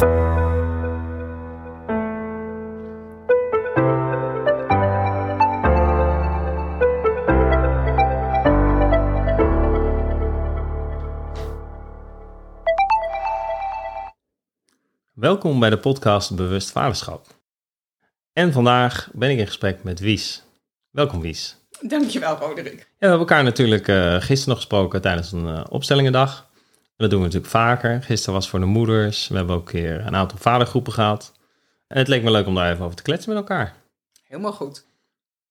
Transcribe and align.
Welkom 0.00 0.12
bij 15.60 15.70
de 15.70 15.78
podcast 15.80 16.34
Bewust 16.34 16.70
Vaderschap. 16.70 17.26
En 18.32 18.52
vandaag 18.52 19.10
ben 19.12 19.30
ik 19.30 19.38
in 19.38 19.46
gesprek 19.46 19.82
met 19.82 20.00
Wies. 20.00 20.42
Welkom 20.90 21.20
Wies. 21.20 21.56
Dankjewel 21.80 22.36
Roderick. 22.36 22.78
Ja, 22.78 22.84
we 22.98 23.06
hebben 23.06 23.18
elkaar 23.18 23.44
natuurlijk 23.44 23.88
uh, 23.88 24.14
gisteren 24.14 24.48
nog 24.48 24.56
gesproken 24.56 25.00
tijdens 25.00 25.32
een 25.32 25.46
uh, 25.46 25.64
opstellingendag. 25.68 26.49
Dat 27.00 27.10
doen 27.10 27.18
we 27.18 27.24
natuurlijk 27.24 27.52
vaker. 27.52 28.02
Gisteren 28.02 28.34
was 28.34 28.48
voor 28.48 28.60
de 28.60 28.66
moeders. 28.66 29.28
We 29.28 29.36
hebben 29.36 29.56
ook 29.56 29.66
een 29.66 29.80
keer 29.80 30.06
een 30.06 30.16
aantal 30.16 30.38
vadergroepen 30.38 30.92
gehad. 30.92 31.32
En 31.86 31.98
het 31.98 32.08
leek 32.08 32.22
me 32.22 32.30
leuk 32.30 32.46
om 32.46 32.54
daar 32.54 32.72
even 32.72 32.84
over 32.84 32.96
te 32.96 33.02
kletsen 33.02 33.28
met 33.28 33.38
elkaar. 33.38 33.74
Helemaal 34.26 34.52
goed. 34.52 34.84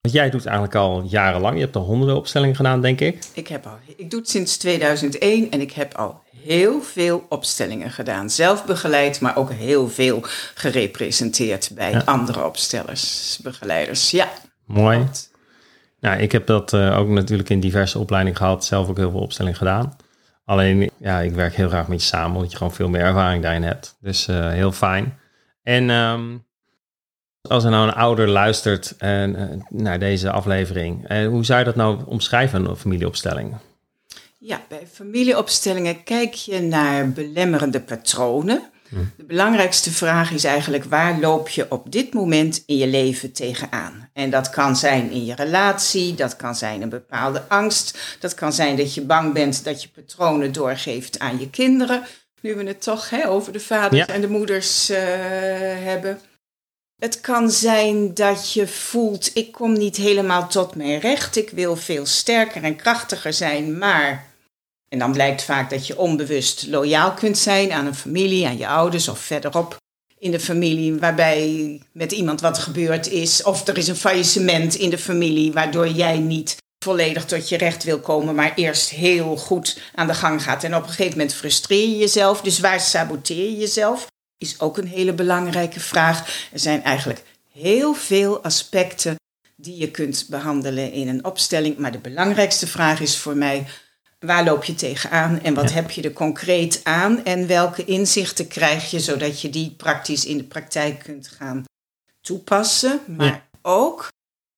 Want 0.02 0.14
jij 0.14 0.30
doet 0.30 0.46
eigenlijk 0.46 0.76
al 0.76 1.04
jarenlang. 1.04 1.56
Je 1.56 1.62
hebt 1.62 1.76
al 1.76 1.84
honderden 1.84 2.16
opstellingen 2.16 2.56
gedaan, 2.56 2.82
denk 2.82 3.02
ik. 3.02 3.26
Ik, 3.34 3.48
heb 3.48 3.66
al, 3.66 3.78
ik 3.96 4.10
doe 4.10 4.20
het 4.20 4.30
sinds 4.30 4.58
2001 4.58 5.52
en 5.52 5.62
ik 5.62 5.72
heb 5.72 5.94
al 5.94 6.22
heel 6.44 6.82
veel 6.82 7.26
opstellingen 7.30 7.92
gedaan. 7.92 8.30
Zelf 8.30 8.66
begeleid, 8.66 9.22
maar 9.22 9.38
ook 9.38 9.52
heel 9.52 9.90
veel 9.90 10.20
gerepresenteerd 10.56 11.72
bij 11.76 12.06
andere 12.06 12.46
opstellers, 12.46 13.40
begeleiders. 13.44 14.12
Ja. 14.12 14.30
Mooi. 14.66 15.08
Nou, 16.00 16.20
ik 16.20 16.32
heb 16.32 16.48
dat 16.48 16.74
uh, 16.74 16.98
ook 16.98 17.08
natuurlijk 17.08 17.50
in 17.50 17.60
diverse 17.60 18.00
opleidingen 18.00 18.38
gehad. 18.38 18.66
Zelf 18.66 18.90
ook 18.90 18.98
heel 18.98 19.12
veel 19.12 19.20
opstellingen 19.20 19.58
gedaan. 19.58 19.98
Alleen, 20.50 20.90
ja, 20.98 21.20
ik 21.20 21.34
werk 21.34 21.56
heel 21.56 21.70
graag 21.70 21.88
met 21.88 22.02
je 22.02 22.08
samen, 22.08 22.36
omdat 22.36 22.52
je 22.52 22.58
gewoon 22.58 22.74
veel 22.74 22.90
meer 22.90 23.02
ervaring 23.02 23.44
daarin 23.44 23.64
hebt. 23.64 23.98
Dus 24.00 24.28
uh, 24.28 24.50
heel 24.50 24.72
fijn. 24.72 25.20
En 25.64 25.90
um, 25.90 26.46
als 27.42 27.64
er 27.64 27.70
nou 27.70 27.88
een 27.88 27.94
ouder 27.94 28.28
luistert 28.28 28.96
uh, 29.00 29.24
naar 29.70 30.00
deze 30.00 30.32
aflevering, 30.32 31.08
hoe 31.28 31.46
zou 31.46 31.60
je 31.60 31.66
dat 31.66 31.76
nou 31.76 32.00
omschrijven, 32.06 32.66
een 32.66 32.76
familieopstelling? 32.76 33.56
Ja, 34.38 34.62
bij 34.68 34.88
familieopstellingen 34.92 36.04
kijk 36.04 36.34
je 36.34 36.62
naar 36.62 37.12
belemmerende 37.12 37.82
patronen. 37.82 38.70
De 38.90 39.24
belangrijkste 39.24 39.92
vraag 39.92 40.32
is 40.32 40.44
eigenlijk 40.44 40.84
waar 40.84 41.20
loop 41.20 41.50
je 41.50 41.66
op 41.72 41.92
dit 41.92 42.14
moment 42.14 42.64
in 42.66 42.78
je 42.78 42.88
leven 42.88 43.32
tegenaan? 43.32 44.10
En 44.14 44.30
dat 44.30 44.50
kan 44.50 44.76
zijn 44.76 45.12
in 45.12 45.26
je 45.26 45.36
relatie, 45.36 46.16
dat 46.16 46.36
kan 46.36 46.56
zijn 46.56 46.82
een 46.82 46.90
bepaalde 46.90 47.44
angst, 47.48 48.18
dat 48.20 48.34
kan 48.34 48.54
zijn 48.54 48.76
dat 48.76 48.94
je 48.94 49.02
bang 49.02 49.34
bent 49.34 49.64
dat 49.64 49.82
je 49.82 49.90
patronen 49.90 50.52
doorgeeft 50.52 51.20
aan 51.20 51.40
je 51.40 51.50
kinderen. 51.50 52.04
Nu 52.42 52.56
we 52.56 52.64
het 52.64 52.82
toch 52.82 53.10
hè, 53.10 53.28
over 53.28 53.54
de 53.54 53.60
vaders 53.60 54.06
en 54.06 54.22
de 54.22 54.30
moeders 54.30 54.90
uh, 54.90 54.98
hebben. 55.84 56.20
Het 57.00 57.22
kan 57.22 57.52
zijn 57.52 58.14
dat 58.14 58.54
je 58.54 58.68
voelt, 58.68 59.32
ik 59.34 59.52
kom 59.52 59.74
niet 59.74 59.96
helemaal 59.96 60.48
tot 60.48 60.76
mijn 60.76 61.00
recht, 61.00 61.36
ik 61.36 61.50
wil 61.50 61.76
veel 61.76 62.06
sterker 62.06 62.64
en 62.64 62.76
krachtiger 62.76 63.34
zijn, 63.34 63.78
maar 63.78 64.29
en 64.90 65.00
dan 65.00 65.12
blijkt 65.12 65.44
vaak 65.44 65.70
dat 65.70 65.88
je 65.88 65.98
onbewust 65.98 66.68
loyaal 66.68 67.14
kunt 67.14 67.38
zijn 67.38 67.72
aan 67.72 67.86
een 67.86 67.96
familie, 67.96 68.48
aan 68.48 68.58
je 68.58 68.68
ouders 68.68 69.08
of 69.08 69.20
verderop 69.20 69.78
in 70.18 70.32
de 70.32 70.40
familie, 70.40 71.00
waarbij 71.00 71.82
met 71.92 72.12
iemand 72.12 72.42
wat 72.42 72.58
gebeurd 72.58 73.08
is. 73.08 73.44
Of 73.44 73.68
er 73.68 73.78
is 73.78 73.88
een 73.88 73.96
faillissement 73.96 74.76
in 74.76 74.90
de 74.90 74.98
familie, 74.98 75.52
waardoor 75.52 75.88
jij 75.88 76.18
niet 76.18 76.58
volledig 76.84 77.26
tot 77.26 77.50
je 77.50 77.58
recht 77.58 77.84
wil 77.84 78.00
komen, 78.00 78.36
maar 78.36 78.54
eerst 78.56 78.90
heel 78.90 79.38
goed 79.38 79.80
aan 79.96 80.08
de 80.08 80.14
gang 80.14 80.44
gaat. 80.44 80.64
En 80.64 80.76
op 80.76 80.84
een 80.84 80.90
gegeven 80.90 81.18
moment 81.18 81.34
frustreer 81.34 81.90
je 81.90 81.98
jezelf. 81.98 82.42
Dus 82.42 82.60
waar 82.60 82.80
saboteer 82.80 83.50
je 83.50 83.58
jezelf? 83.58 84.08
Is 84.38 84.60
ook 84.60 84.78
een 84.78 84.88
hele 84.88 85.14
belangrijke 85.14 85.80
vraag. 85.80 86.48
Er 86.52 86.60
zijn 86.60 86.84
eigenlijk 86.84 87.24
heel 87.52 87.94
veel 87.94 88.44
aspecten 88.44 89.16
die 89.56 89.78
je 89.78 89.92
kunt 89.92 90.26
behandelen 90.30 90.92
in 90.92 91.08
een 91.08 91.26
opstelling. 91.26 91.78
Maar 91.78 91.92
de 91.92 92.00
belangrijkste 92.00 92.68
vraag 92.68 93.00
is 93.00 93.18
voor 93.18 93.36
mij 93.36 93.66
Waar 94.26 94.44
loop 94.44 94.64
je 94.64 94.76
tegenaan 94.76 95.42
en 95.42 95.54
wat 95.54 95.72
heb 95.72 95.92
je 95.92 96.02
er 96.02 96.14
concreet 96.14 96.82
aan 96.84 97.24
en 97.24 97.48
welke 97.48 97.86
inzichten 97.86 98.48
krijg 98.48 98.92
je 98.92 99.00
zodat 99.00 99.42
je 99.42 99.50
die 99.50 99.72
praktisch 99.72 100.26
in 100.26 100.38
de 100.38 100.44
praktijk 100.44 101.00
kunt 101.00 101.28
gaan 101.28 101.64
toepassen. 102.22 103.00
Maar 103.08 103.48
ook 103.62 104.08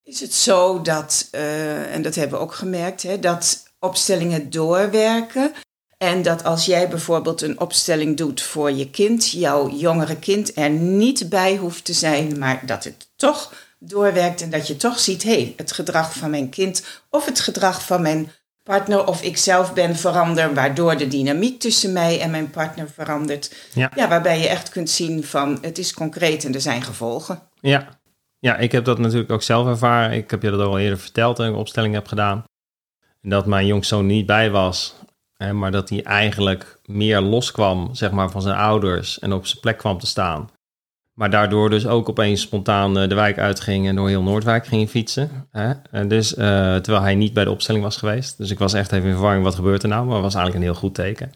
is 0.04 0.20
het 0.20 0.34
zo 0.34 0.82
dat, 0.82 1.28
uh, 1.32 1.94
en 1.94 2.02
dat 2.02 2.16
hebben 2.16 2.38
we 2.38 2.44
ook 2.44 2.54
gemerkt, 2.54 3.04
hè, 3.04 3.20
dat 3.20 3.64
opstellingen 3.80 4.50
doorwerken. 4.50 5.54
En 5.98 6.22
dat 6.22 6.44
als 6.44 6.66
jij 6.66 6.90
bijvoorbeeld 6.90 7.42
een 7.42 7.60
opstelling 7.60 8.18
doet 8.18 8.42
voor 8.42 8.72
je 8.72 8.90
kind, 8.90 9.30
jouw 9.30 9.70
jongere 9.70 10.16
kind 10.16 10.58
er 10.58 10.70
niet 10.70 11.30
bij 11.30 11.56
hoeft 11.56 11.86
te 11.86 11.94
zijn, 11.94 12.40
maar 12.40 12.66
dat 12.66 12.84
het 12.84 13.10
toch 13.16 13.54
doorwerkt 13.80 14.42
en 14.42 14.50
dat 14.50 14.68
je 14.68 14.78
toch 14.78 15.00
ziet, 15.00 15.24
hé, 15.24 15.32
hey, 15.32 15.54
het 15.58 15.72
gedrag 15.72 16.14
van 16.14 16.30
mijn 16.30 16.50
kind 16.50 16.84
of 17.10 17.26
het 17.26 17.40
gedrag 17.40 17.86
van 17.86 18.02
mijn 18.02 18.32
partner 18.64 19.06
of 19.08 19.22
ik 19.22 19.38
zelf 19.38 19.74
ben 19.74 19.96
verander, 19.96 20.54
waardoor 20.54 20.98
de 20.98 21.08
dynamiek 21.08 21.60
tussen 21.60 21.94
mij 21.94 22.20
en 22.20 22.32
mijn 22.32 22.50
partner 22.50 22.90
verandert. 22.90 23.56
Ja. 23.74 23.92
ja, 23.96 24.08
waarbij 24.08 24.40
je 24.40 24.48
echt 24.48 24.70
kunt 24.70 24.90
zien 24.90 25.24
van 25.24 25.58
het 25.62 25.78
is 25.78 25.94
concreet 25.94 26.46
en 26.46 26.54
er 26.54 26.62
zijn 26.62 26.82
gevolgen. 26.82 27.42
Ja. 27.60 28.00
ja, 28.40 28.58
ik 28.58 28.72
heb 28.72 28.86
dat 28.86 29.00
natuurlijk 29.00 29.32
ook 29.32 29.44
zelf 29.44 29.68
ervaren. 29.68 30.18
Ik 30.18 30.32
heb 30.32 30.42
je 30.42 30.50
dat 30.50 30.60
al 30.60 30.80
eerder 30.80 31.00
verteld 31.00 31.38
dat 31.38 31.46
ik 31.46 31.52
een 31.52 31.60
opstelling 31.60 31.94
heb 31.94 32.08
gedaan. 32.08 32.44
En 33.22 33.30
dat 33.30 33.46
mijn 33.46 33.66
jongzoon 33.66 34.06
niet 34.06 34.26
bij 34.26 34.52
was, 34.52 34.96
hè, 35.38 35.54
maar 35.54 35.72
dat 35.72 35.90
hij 35.90 36.04
eigenlijk 36.04 36.80
meer 36.86 37.22
loskwam 37.22 37.96
zeg 37.96 38.12
maar, 38.12 38.30
van 38.30 38.42
zijn 38.42 38.56
ouders 38.56 39.20
en 39.20 39.34
op 39.34 39.46
zijn 39.46 39.60
plek 39.60 39.78
kwam 39.78 40.00
te 40.00 40.08
staan. 40.08 40.50
Maar 41.22 41.30
daardoor 41.30 41.70
dus 41.70 41.88
ook 41.88 42.10
opeens 42.10 42.42
spontaan 42.42 43.00
eh, 43.00 43.10
de 43.10 43.16
wijk 43.16 43.38
uitging 43.38 43.88
en 43.88 43.96
door 43.96 44.08
heel 44.08 44.24
Noordwijk 44.24 44.68
ging 44.68 44.90
fietsen. 44.90 45.48
Hè? 45.52 45.74
En 45.92 46.08
dus, 46.08 46.32
uh, 46.34 46.38
terwijl 46.76 47.02
hij 47.02 47.16
niet 47.16 47.34
bij 47.34 47.44
de 47.44 47.52
opstelling 47.52 47.84
was 47.84 47.98
geweest. 47.98 48.38
Dus 48.38 48.52
ik 48.52 48.60
was 48.60 48.74
echt 48.74 48.92
even 48.92 49.08
in 49.08 49.14
verwarring, 49.14 49.44
wat 49.44 49.56
gebeurt 49.56 49.84
er 49.84 49.90
nou? 49.90 50.06
Maar 50.06 50.14
het 50.14 50.24
was 50.24 50.36
eigenlijk 50.36 50.66
een 50.66 50.72
heel 50.72 50.80
goed 50.80 50.96
teken. 50.96 51.32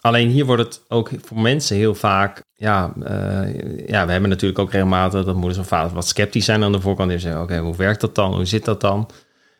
Alleen 0.00 0.28
hier 0.28 0.44
wordt 0.44 0.62
het 0.62 0.80
ook 0.88 1.10
voor 1.24 1.40
mensen 1.40 1.76
heel 1.76 1.94
vaak, 1.94 2.42
ja, 2.54 2.92
uh, 3.02 3.86
ja 3.86 4.06
we 4.06 4.12
hebben 4.12 4.30
natuurlijk 4.30 4.58
ook 4.58 4.72
regelmatig 4.72 5.24
dat 5.24 5.34
moeders 5.34 5.58
of 5.58 5.66
vaders 5.66 5.92
wat 5.92 6.06
sceptisch 6.06 6.44
zijn 6.44 6.62
aan 6.62 6.72
de 6.72 6.80
voorkant. 6.80 7.10
En 7.10 7.20
zeggen, 7.20 7.42
oké, 7.42 7.58
hoe 7.58 7.76
werkt 7.76 8.00
dat 8.00 8.14
dan? 8.14 8.34
Hoe 8.34 8.44
zit 8.44 8.64
dat 8.64 8.80
dan? 8.80 9.08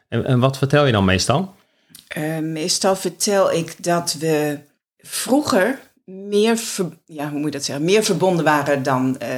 En, 0.08 0.24
en 0.24 0.40
wat 0.40 0.58
vertel 0.58 0.86
je 0.86 0.92
dan 0.92 1.04
meestal? 1.04 1.54
meestal 2.40 2.96
vertel 2.96 3.52
ik 3.52 3.84
dat 3.84 4.16
we 4.20 4.58
vroeger 4.98 5.78
meer, 6.10 6.60
ja, 7.06 7.30
hoe 7.30 7.38
moet 7.38 7.44
je 7.44 7.50
dat 7.50 7.64
zeggen, 7.64 7.84
meer 7.84 8.04
verbonden 8.04 8.44
waren 8.44 8.82
dan, 8.82 9.16
uh, 9.22 9.28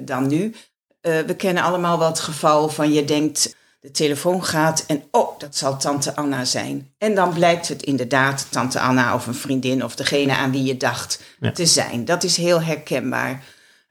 dan 0.00 0.26
nu. 0.26 0.54
Uh, 1.02 1.18
we 1.20 1.36
kennen 1.36 1.62
allemaal 1.62 1.98
wel 1.98 2.08
het 2.08 2.20
geval 2.20 2.68
van 2.68 2.92
je 2.92 3.04
denkt, 3.04 3.56
de 3.80 3.90
telefoon 3.90 4.44
gaat 4.44 4.84
en 4.86 5.04
oh, 5.10 5.38
dat 5.38 5.56
zal 5.56 5.76
tante 5.76 6.16
Anna 6.16 6.44
zijn. 6.44 6.94
En 6.98 7.14
dan 7.14 7.32
blijkt 7.32 7.68
het 7.68 7.82
inderdaad 7.82 8.46
tante 8.50 8.80
Anna 8.80 9.14
of 9.14 9.26
een 9.26 9.34
vriendin 9.34 9.84
of 9.84 9.96
degene 9.96 10.36
aan 10.36 10.50
wie 10.50 10.62
je 10.62 10.76
dacht 10.76 11.22
te 11.54 11.66
zijn. 11.66 12.04
Dat 12.04 12.22
is 12.22 12.36
heel 12.36 12.62
herkenbaar. 12.62 13.44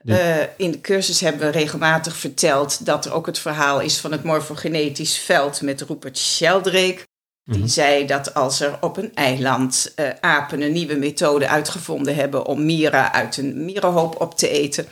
Uh, 0.04 0.36
in 0.56 0.70
de 0.70 0.80
cursus 0.80 1.20
hebben 1.20 1.40
we 1.40 1.48
regelmatig 1.48 2.16
verteld 2.16 2.86
dat 2.86 3.04
er 3.04 3.12
ook 3.12 3.26
het 3.26 3.38
verhaal 3.38 3.80
is 3.80 3.98
van 3.98 4.12
het 4.12 4.24
morfogenetisch 4.24 5.18
veld 5.18 5.62
met 5.62 5.80
Rupert 5.80 6.18
Sheldrake. 6.18 7.06
Die 7.48 7.58
mhm. 7.58 7.68
zei 7.68 8.06
dat 8.06 8.34
als 8.34 8.60
er 8.60 8.78
op 8.80 8.96
een 8.96 9.14
eiland 9.14 9.92
uh, 9.96 10.08
apen 10.20 10.60
een 10.60 10.72
nieuwe 10.72 10.94
methode 10.94 11.48
uitgevonden 11.48 12.14
hebben 12.14 12.46
om 12.46 12.64
mieren 12.64 13.12
uit 13.12 13.36
een 13.36 13.64
mierenhoop 13.64 14.20
op 14.20 14.34
te 14.34 14.48
eten. 14.48 14.86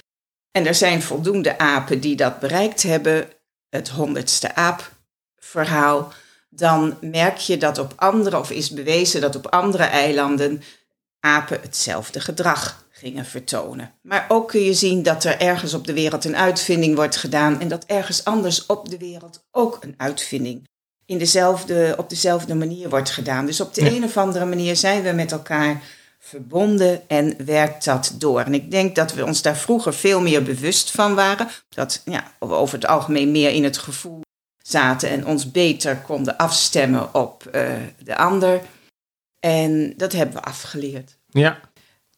En 0.51 0.67
er 0.67 0.75
zijn 0.75 1.03
voldoende 1.03 1.59
apen 1.59 2.01
die 2.01 2.17
dat 2.17 2.39
bereikt 2.39 2.83
hebben, 2.83 3.29
het 3.69 3.89
honderdste 3.89 4.55
aap-verhaal. 4.55 6.13
Dan 6.49 6.97
merk 7.01 7.37
je 7.37 7.57
dat 7.57 7.79
op 7.79 7.93
andere, 7.97 8.39
of 8.39 8.51
is 8.51 8.71
bewezen 8.71 9.21
dat 9.21 9.37
op 9.37 9.47
andere 9.47 9.85
eilanden 9.85 10.63
apen 11.21 11.61
hetzelfde 11.61 12.21
gedrag 12.21 12.85
gingen 12.91 13.25
vertonen. 13.25 13.95
Maar 14.03 14.25
ook 14.29 14.49
kun 14.49 14.61
je 14.61 14.75
zien 14.75 15.03
dat 15.03 15.25
er 15.25 15.41
ergens 15.41 15.75
op 15.75 15.87
de 15.87 15.93
wereld 15.93 16.25
een 16.25 16.37
uitvinding 16.37 16.95
wordt 16.95 17.17
gedaan 17.17 17.61
en 17.61 17.69
dat 17.69 17.85
ergens 17.85 18.25
anders 18.25 18.67
op 18.67 18.89
de 18.89 18.99
wereld 18.99 19.47
ook 19.51 19.79
een 19.81 19.95
uitvinding 19.97 20.69
in 21.07 21.19
dezelfde, 21.19 21.95
op 21.99 22.09
dezelfde 22.09 22.55
manier 22.55 22.89
wordt 22.89 23.11
gedaan. 23.11 23.47
Dus 23.47 23.61
op 23.61 23.75
de 23.75 23.91
een 23.91 24.05
of 24.05 24.17
andere 24.17 24.45
manier 24.45 24.77
zijn 24.77 25.03
we 25.03 25.13
met 25.13 25.33
elkaar 25.33 25.83
verbonden 26.19 27.09
en 27.09 27.45
werkt 27.45 27.85
dat 27.85 28.15
door. 28.19 28.41
En 28.41 28.55
ik 28.55 28.71
denk 28.71 28.95
dat 28.95 29.15
we 29.15 29.25
ons 29.25 29.43
daar 29.43 29.57
vroeger 29.57 29.95
veel 29.95 30.21
meer 30.21 30.43
bewust 30.43 30.91
van 30.91 31.15
waren. 31.15 31.49
Dat 31.69 32.03
ja, 32.05 32.33
we 32.39 32.47
over 32.47 32.75
het 32.75 32.87
algemeen 32.87 33.31
meer 33.31 33.51
in 33.51 33.65
het 33.65 33.79
gevoel 33.79 34.21
zaten 34.63 35.09
en 35.09 35.27
ons 35.27 35.51
beter 35.51 35.97
konden 35.97 36.37
afstemmen 36.37 37.15
op 37.15 37.51
uh, 37.55 37.73
de 37.99 38.17
ander. 38.17 38.61
En 39.41 39.95
dat 39.97 40.13
hebben 40.13 40.35
we 40.35 40.43
afgeleerd. 40.43 41.17
Ja. 41.27 41.61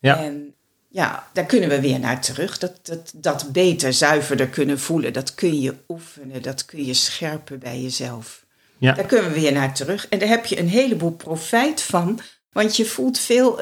ja. 0.01 0.19
En 0.19 0.55
ja, 0.89 1.29
daar 1.33 1.47
kunnen 1.47 1.69
we 1.69 1.81
weer 1.81 1.99
naar 1.99 2.21
terug. 2.21 2.59
Dat, 2.59 2.79
dat, 2.83 3.13
dat 3.15 3.53
beter, 3.53 3.93
zuiverder 3.93 4.49
kunnen 4.49 4.79
voelen. 4.79 5.13
Dat 5.13 5.35
kun 5.35 5.61
je 5.61 5.75
oefenen, 5.89 6.43
dat 6.43 6.65
kun 6.65 6.85
je 6.85 6.95
scherpen 6.95 7.59
bij 7.59 7.81
jezelf. 7.81 8.47
Ja. 8.79 8.93
Daar 8.93 9.07
kunnen 9.07 9.33
we 9.33 9.41
weer 9.41 9.53
naar 9.53 9.75
terug. 9.75 10.09
En 10.09 10.19
daar 10.19 10.29
heb 10.29 10.47
je 10.47 10.59
een 10.59 10.69
heleboel 10.69 11.11
profijt 11.11 11.83
van. 11.83 12.21
Want 12.51 12.77
je 12.77 12.85
voelt 12.85 13.19
veel. 13.19 13.61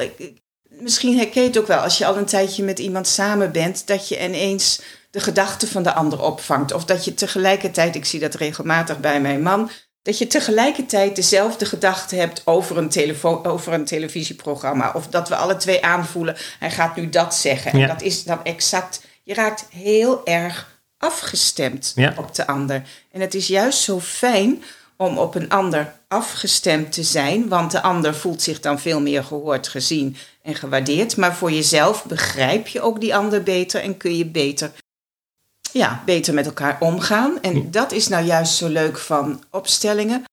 misschien 0.69 1.17
herken 1.17 1.41
je 1.41 1.47
het 1.47 1.57
ook 1.57 1.67
wel 1.67 1.79
als 1.79 1.97
je 1.97 2.05
al 2.05 2.17
een 2.17 2.25
tijdje 2.25 2.63
met 2.63 2.79
iemand 2.79 3.07
samen 3.07 3.51
bent, 3.51 3.87
dat 3.87 4.07
je 4.07 4.23
ineens 4.23 4.81
de 5.11 5.19
gedachten 5.19 5.67
van 5.67 5.83
de 5.83 5.93
ander 5.93 6.21
opvangt. 6.21 6.73
Of 6.73 6.85
dat 6.85 7.05
je 7.05 7.13
tegelijkertijd, 7.13 7.95
ik 7.95 8.05
zie 8.05 8.19
dat 8.19 8.35
regelmatig 8.35 8.99
bij 8.99 9.21
mijn 9.21 9.41
man, 9.41 9.69
dat 10.01 10.17
je 10.17 10.27
tegelijkertijd 10.27 11.15
dezelfde 11.15 11.65
gedachten 11.65 12.17
hebt 12.17 12.41
over 12.45 12.77
een, 12.77 12.89
telefoon, 12.89 13.45
over 13.45 13.73
een 13.73 13.85
televisieprogramma. 13.85 14.91
Of 14.95 15.07
dat 15.07 15.29
we 15.29 15.35
alle 15.35 15.55
twee 15.55 15.85
aanvoelen, 15.85 16.35
hij 16.59 16.71
gaat 16.71 16.95
nu 16.95 17.09
dat 17.09 17.35
zeggen. 17.35 17.71
En 17.71 17.87
dat 17.87 18.01
is 18.01 18.23
dan 18.23 18.43
exact, 18.43 19.01
je 19.23 19.33
raakt 19.33 19.65
heel 19.69 20.25
erg 20.25 20.81
afgestemd 20.97 21.95
op 22.17 22.35
de 22.35 22.47
ander. 22.47 22.83
En 23.11 23.21
het 23.21 23.33
is 23.33 23.47
juist 23.47 23.79
zo 23.79 23.99
fijn 23.99 24.63
om 24.97 25.17
op 25.17 25.35
een 25.35 25.49
ander 25.49 25.93
afgestemd 26.07 26.91
te 26.91 27.03
zijn, 27.03 27.47
want 27.47 27.71
de 27.71 27.81
ander 27.81 28.15
voelt 28.15 28.41
zich 28.41 28.59
dan 28.59 28.79
veel 28.79 29.01
meer 29.01 29.23
gehoord, 29.23 29.67
gezien 29.67 30.17
en 30.41 30.55
gewaardeerd. 30.55 31.17
Maar 31.17 31.35
voor 31.35 31.51
jezelf 31.51 32.05
begrijp 32.05 32.67
je 32.67 32.81
ook 32.81 33.01
die 33.01 33.15
ander 33.15 33.43
beter 33.43 33.81
en 33.81 33.97
kun 33.97 34.17
je 34.17 34.25
beter, 34.25 34.71
ja, 35.71 36.03
beter 36.05 36.33
met 36.33 36.45
elkaar 36.45 36.77
omgaan. 36.79 37.41
En 37.41 37.71
dat 37.71 37.91
is 37.91 38.07
nou 38.07 38.25
juist 38.25 38.55
zo 38.55 38.67
leuk 38.67 38.97
van 38.97 39.43
opstellingen. 39.51 40.23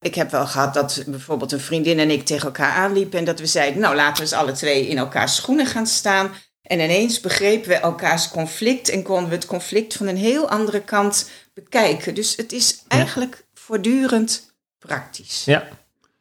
Ik 0.00 0.14
heb 0.14 0.30
wel 0.30 0.46
gehad 0.46 0.74
dat 0.74 1.02
bijvoorbeeld 1.06 1.52
een 1.52 1.60
vriendin 1.60 1.98
en 1.98 2.10
ik 2.10 2.24
tegen 2.24 2.46
elkaar 2.46 2.72
aanliepen 2.72 3.18
en 3.18 3.24
dat 3.24 3.40
we 3.40 3.46
zeiden, 3.46 3.80
nou 3.80 3.94
laten 3.94 4.16
we 4.16 4.22
eens 4.22 4.32
alle 4.32 4.52
twee 4.52 4.88
in 4.88 4.98
elkaars 4.98 5.36
schoenen 5.36 5.66
gaan 5.66 5.86
staan. 5.86 6.30
En 6.62 6.80
ineens 6.80 7.20
begrepen 7.20 7.68
we 7.68 7.74
elkaars 7.74 8.28
conflict 8.28 8.88
en 8.88 9.02
konden 9.02 9.28
we 9.28 9.34
het 9.34 9.46
conflict 9.46 9.94
van 9.94 10.06
een 10.06 10.16
heel 10.16 10.48
andere 10.48 10.80
kant 10.80 11.30
bekijken. 11.54 12.14
Dus 12.14 12.36
het 12.36 12.52
is 12.52 12.82
eigenlijk 12.88 13.44
voortdurend 13.64 14.54
praktisch. 14.78 15.44
Ja, 15.44 15.68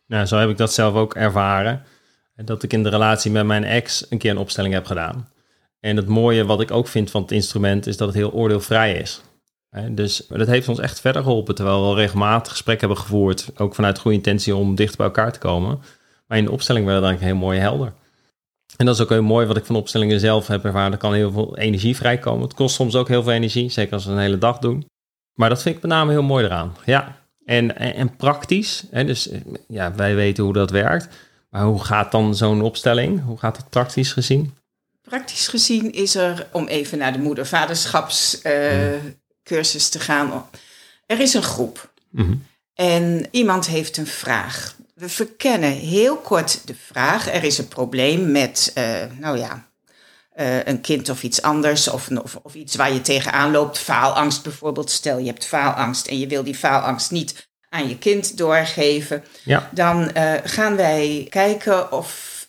nou, 0.07 0.25
zo 0.25 0.37
heb 0.37 0.49
ik 0.49 0.57
dat 0.57 0.73
zelf 0.73 0.93
ook 0.93 1.15
ervaren. 1.15 1.83
Dat 2.35 2.63
ik 2.63 2.73
in 2.73 2.83
de 2.83 2.89
relatie 2.89 3.31
met 3.31 3.45
mijn 3.45 3.63
ex 3.63 4.05
een 4.09 4.17
keer 4.17 4.31
een 4.31 4.37
opstelling 4.37 4.73
heb 4.73 4.85
gedaan. 4.85 5.29
En 5.79 5.95
het 5.95 6.07
mooie 6.07 6.45
wat 6.45 6.61
ik 6.61 6.71
ook 6.71 6.87
vind 6.87 7.11
van 7.11 7.21
het 7.21 7.31
instrument 7.31 7.87
is 7.87 7.97
dat 7.97 8.07
het 8.07 8.17
heel 8.17 8.31
oordeelvrij 8.31 8.93
is. 8.93 9.21
Dus 9.89 10.27
dat 10.27 10.47
heeft 10.47 10.67
ons 10.67 10.79
echt 10.79 10.99
verder 10.99 11.23
geholpen, 11.23 11.55
terwijl 11.55 11.89
we 11.89 11.95
regelmatig 11.95 12.51
gesprekken 12.51 12.87
hebben 12.87 13.05
gevoerd, 13.05 13.51
ook 13.55 13.75
vanuit 13.75 13.99
goede 13.99 14.17
intentie 14.17 14.55
om 14.55 14.75
dicht 14.75 14.97
bij 14.97 15.05
elkaar 15.05 15.31
te 15.31 15.39
komen. 15.39 15.81
Maar 16.27 16.37
in 16.37 16.45
de 16.45 16.51
opstelling 16.51 16.85
werd 16.85 16.97
het 16.97 17.07
eigenlijk 17.07 17.33
heel 17.33 17.47
mooi 17.47 17.59
helder. 17.59 17.93
En 18.77 18.85
dat 18.85 18.95
is 18.95 19.01
ook 19.01 19.09
heel 19.09 19.23
mooi 19.23 19.45
wat 19.45 19.57
ik 19.57 19.65
van 19.65 19.75
opstellingen 19.75 20.19
zelf 20.19 20.47
heb 20.47 20.65
ervaren. 20.65 20.91
Er 20.91 20.97
kan 20.97 21.13
heel 21.13 21.31
veel 21.31 21.57
energie 21.57 21.95
vrijkomen. 21.95 22.43
Het 22.43 22.53
kost 22.53 22.75
soms 22.75 22.95
ook 22.95 23.07
heel 23.07 23.23
veel 23.23 23.31
energie, 23.31 23.69
zeker 23.69 23.93
als 23.93 24.05
we 24.05 24.11
een 24.11 24.17
hele 24.17 24.37
dag 24.37 24.57
doen. 24.57 24.85
Maar 25.33 25.49
dat 25.49 25.61
vind 25.61 25.75
ik 25.75 25.81
met 25.81 25.91
name 25.91 26.11
heel 26.11 26.23
mooi 26.23 26.45
eraan. 26.45 26.75
Ja, 26.85 27.20
en, 27.51 27.77
en, 27.77 28.15
praktisch. 28.15 28.83
Hè, 28.91 29.05
dus 29.05 29.29
ja, 29.67 29.95
wij 29.95 30.15
weten 30.15 30.43
hoe 30.43 30.53
dat 30.53 30.71
werkt. 30.71 31.07
Maar 31.49 31.63
hoe 31.63 31.83
gaat 31.83 32.11
dan 32.11 32.35
zo'n 32.35 32.61
opstelling? 32.61 33.23
Hoe 33.23 33.37
gaat 33.37 33.57
het 33.57 33.69
praktisch 33.69 34.13
gezien? 34.13 34.53
Praktisch 35.01 35.47
gezien 35.47 35.93
is 35.93 36.15
er, 36.15 36.47
om 36.51 36.67
even 36.67 36.97
naar 36.97 37.13
de 37.13 37.19
moeder-vaderschapscursus 37.19 39.85
uh, 39.85 39.91
te 39.91 39.99
gaan, 39.99 40.45
er 41.05 41.19
is 41.19 41.33
een 41.33 41.43
groep. 41.43 41.93
Mhm. 42.09 42.33
En 42.73 43.27
iemand 43.31 43.67
heeft 43.67 43.97
een 43.97 44.07
vraag. 44.07 44.75
We 44.95 45.09
verkennen 45.09 45.71
heel 45.71 46.17
kort 46.17 46.67
de 46.67 46.75
vraag. 46.85 47.27
Er 47.27 47.43
is 47.43 47.57
een 47.57 47.67
probleem 47.67 48.31
met, 48.31 48.73
uh, 48.77 49.03
nou 49.19 49.37
ja, 49.37 49.70
uh, 50.35 50.63
een 50.63 50.81
kind 50.81 51.09
of 51.09 51.23
iets 51.23 51.41
anders, 51.41 51.87
of, 51.87 52.09
of, 52.09 52.35
of, 52.43 52.53
iets 52.53 52.75
waar 52.75 52.93
je 52.93 53.01
tegenaan 53.01 53.51
loopt. 53.51 53.77
Faalangst 53.77 54.43
bijvoorbeeld. 54.43 54.89
Stel 54.89 55.17
je 55.17 55.25
hebt 55.25 55.45
faalangst 55.45 56.07
en 56.07 56.19
je 56.19 56.27
wil 56.27 56.43
die 56.43 56.55
faalangst 56.55 57.11
niet 57.11 57.49
aan 57.69 57.89
je 57.89 57.97
kind 57.97 58.37
doorgeven. 58.37 59.23
Ja. 59.43 59.69
Dan 59.71 60.11
uh, 60.17 60.33
gaan 60.43 60.75
wij 60.75 61.27
kijken 61.29 61.91
of 61.91 62.39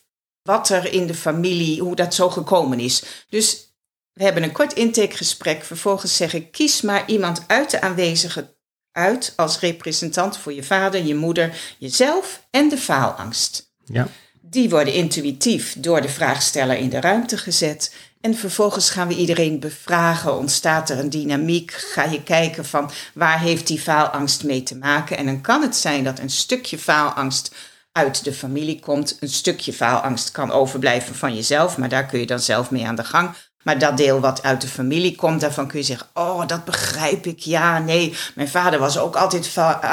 wat 0.43 0.69
er 0.69 0.93
in 0.93 1.06
de 1.06 1.14
familie, 1.14 1.81
hoe 1.81 1.96
dat 1.96 2.14
zo 2.14 2.31
gekomen 2.31 2.81
is. 2.81 3.02
Dus 3.29 3.76
we 4.12 4.25
hebben 4.25 4.43
een 4.43 4.52
kort 4.52 4.73
intakegesprek. 4.73 5.64
Vervolgens 5.64 6.17
zeg 6.17 6.34
ik: 6.34 6.52
kies 6.52 6.81
maar 6.81 7.06
iemand 7.06 7.44
uit 7.46 7.70
de 7.70 7.81
aanwezigen 7.81 8.56
uit 8.93 9.32
als 9.37 9.58
representant 9.58 10.37
voor 10.37 10.52
je 10.52 10.62
vader, 10.62 11.05
je 11.05 11.14
moeder, 11.14 11.75
jezelf 11.79 12.46
en 12.50 12.69
de 12.69 12.79
faalangst. 12.79 13.73
Ja. 13.84 14.08
Die 14.53 14.71
worden 14.71 14.95
intuïtief 14.95 15.75
door 15.79 16.01
de 16.01 16.09
vraagsteller 16.09 16.77
in 16.77 16.89
de 16.89 17.01
ruimte 17.01 17.39
gezet. 17.39 17.95
En 18.21 18.35
vervolgens 18.35 18.91
gaan 18.91 19.09
we 19.09 19.17
iedereen 19.17 19.61
bevragen. 19.61 20.37
Ontstaat 20.37 20.91
er 20.91 20.99
een 20.99 21.11
dynamiek? 21.11 21.73
Ga 21.73 22.05
je 22.05 22.23
kijken 22.23 22.65
van 22.65 22.91
waar 23.15 23.41
heeft 23.41 23.67
die 23.67 23.81
faalangst 23.81 24.45
mee 24.45 24.63
te 24.63 24.77
maken? 24.77 25.17
En 25.17 25.27
dan 25.27 25.41
kan 25.41 25.63
het 25.63 25.77
zijn 25.77 26.05
dat 26.05 26.19
een 26.19 26.31
stukje 26.31 26.79
faalangst 26.79 27.55
uit 27.93 28.25
de 28.25 28.33
familie 28.33 28.81
komt. 28.81 29.17
Een 29.21 29.29
stukje 29.29 29.73
faalangst 29.73 30.31
kan 30.31 30.51
overblijven 30.51 31.15
van 31.15 31.35
jezelf, 31.35 31.79
maar 31.79 31.89
daar 31.89 32.07
kun 32.07 32.21
je 32.21 32.27
dan 32.27 32.41
zelf 32.41 32.71
mee 32.71 32.87
aan 32.87 32.97
de 32.97 33.05
gang. 33.05 33.31
Maar 33.63 33.79
dat 33.79 33.97
deel 33.97 34.21
wat 34.21 34.43
uit 34.43 34.61
de 34.61 34.69
familie 34.69 35.15
komt, 35.15 35.41
daarvan 35.41 35.69
kun 35.69 35.79
je 35.79 35.85
zeggen: 35.85 36.07
Oh, 36.15 36.47
dat 36.47 36.65
begrijp 36.65 37.27
ik. 37.27 37.39
Ja, 37.39 37.79
nee, 37.79 38.17
mijn 38.35 38.49
vader 38.49 38.79
was 38.79 38.99
ook 38.99 39.17
altijd 39.17 39.49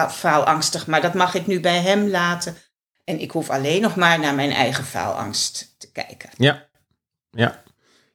faalangstig, 0.09 0.87
maar 0.87 1.01
dat 1.01 1.13
mag 1.13 1.33
ik 1.35 1.47
nu 1.47 1.59
bij 1.59 1.81
hem 1.81 2.09
laten. 2.09 2.55
En 3.09 3.19
ik 3.19 3.31
hoef 3.31 3.49
alleen 3.49 3.81
nog 3.81 3.95
maar 3.95 4.19
naar 4.19 4.35
mijn 4.35 4.51
eigen 4.51 4.83
faalangst 4.83 5.75
te 5.77 5.91
kijken. 5.91 6.29
Ja, 6.37 6.65
ja. 7.31 7.61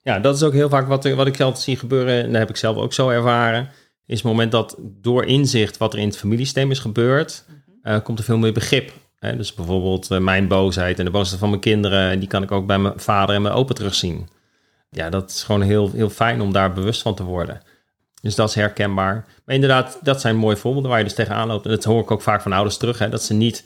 Ja, 0.02 0.18
dat 0.18 0.36
is 0.36 0.42
ook 0.42 0.52
heel 0.52 0.68
vaak 0.68 0.86
wat, 0.86 1.04
wat 1.04 1.26
ik 1.26 1.36
zelf 1.36 1.58
zie 1.58 1.76
gebeuren. 1.76 2.22
En 2.22 2.30
dat 2.30 2.38
heb 2.38 2.48
ik 2.48 2.56
zelf 2.56 2.76
ook 2.76 2.92
zo 2.92 3.08
ervaren. 3.08 3.70
Is 4.06 4.16
het 4.16 4.26
moment 4.26 4.52
dat 4.52 4.76
door 4.80 5.24
inzicht 5.24 5.76
wat 5.76 5.92
er 5.92 5.98
in 5.98 6.06
het 6.06 6.18
familiesysteem 6.18 6.70
is 6.70 6.78
gebeurd, 6.78 7.44
uh, 7.82 8.00
komt 8.02 8.18
er 8.18 8.24
veel 8.24 8.38
meer 8.38 8.52
begrip. 8.52 8.92
Hè? 9.18 9.36
Dus 9.36 9.54
bijvoorbeeld 9.54 10.10
uh, 10.10 10.18
mijn 10.18 10.48
boosheid 10.48 10.98
en 10.98 11.04
de 11.04 11.10
boosheid 11.10 11.40
van 11.40 11.48
mijn 11.48 11.60
kinderen, 11.60 12.18
die 12.18 12.28
kan 12.28 12.42
ik 12.42 12.52
ook 12.52 12.66
bij 12.66 12.78
mijn 12.78 13.00
vader 13.00 13.34
en 13.34 13.42
mijn 13.42 13.54
opa 13.54 13.74
terugzien. 13.74 14.28
Ja, 14.90 15.10
dat 15.10 15.30
is 15.30 15.42
gewoon 15.42 15.62
heel, 15.62 15.90
heel 15.90 16.10
fijn 16.10 16.40
om 16.40 16.52
daar 16.52 16.72
bewust 16.72 17.02
van 17.02 17.14
te 17.14 17.22
worden. 17.22 17.60
Dus 18.20 18.34
dat 18.34 18.48
is 18.48 18.54
herkenbaar. 18.54 19.24
Maar 19.44 19.54
inderdaad, 19.54 19.98
dat 20.02 20.20
zijn 20.20 20.36
mooie 20.36 20.56
voorbeelden 20.56 20.90
waar 20.90 21.00
je 21.00 21.04
dus 21.04 21.14
tegenaan 21.14 21.48
loopt. 21.48 21.64
En 21.64 21.70
dat 21.70 21.84
hoor 21.84 22.02
ik 22.02 22.10
ook 22.10 22.22
vaak 22.22 22.42
van 22.42 22.52
ouders 22.52 22.76
terug, 22.76 22.98
hè, 22.98 23.08
dat 23.08 23.22
ze 23.22 23.34
niet 23.34 23.64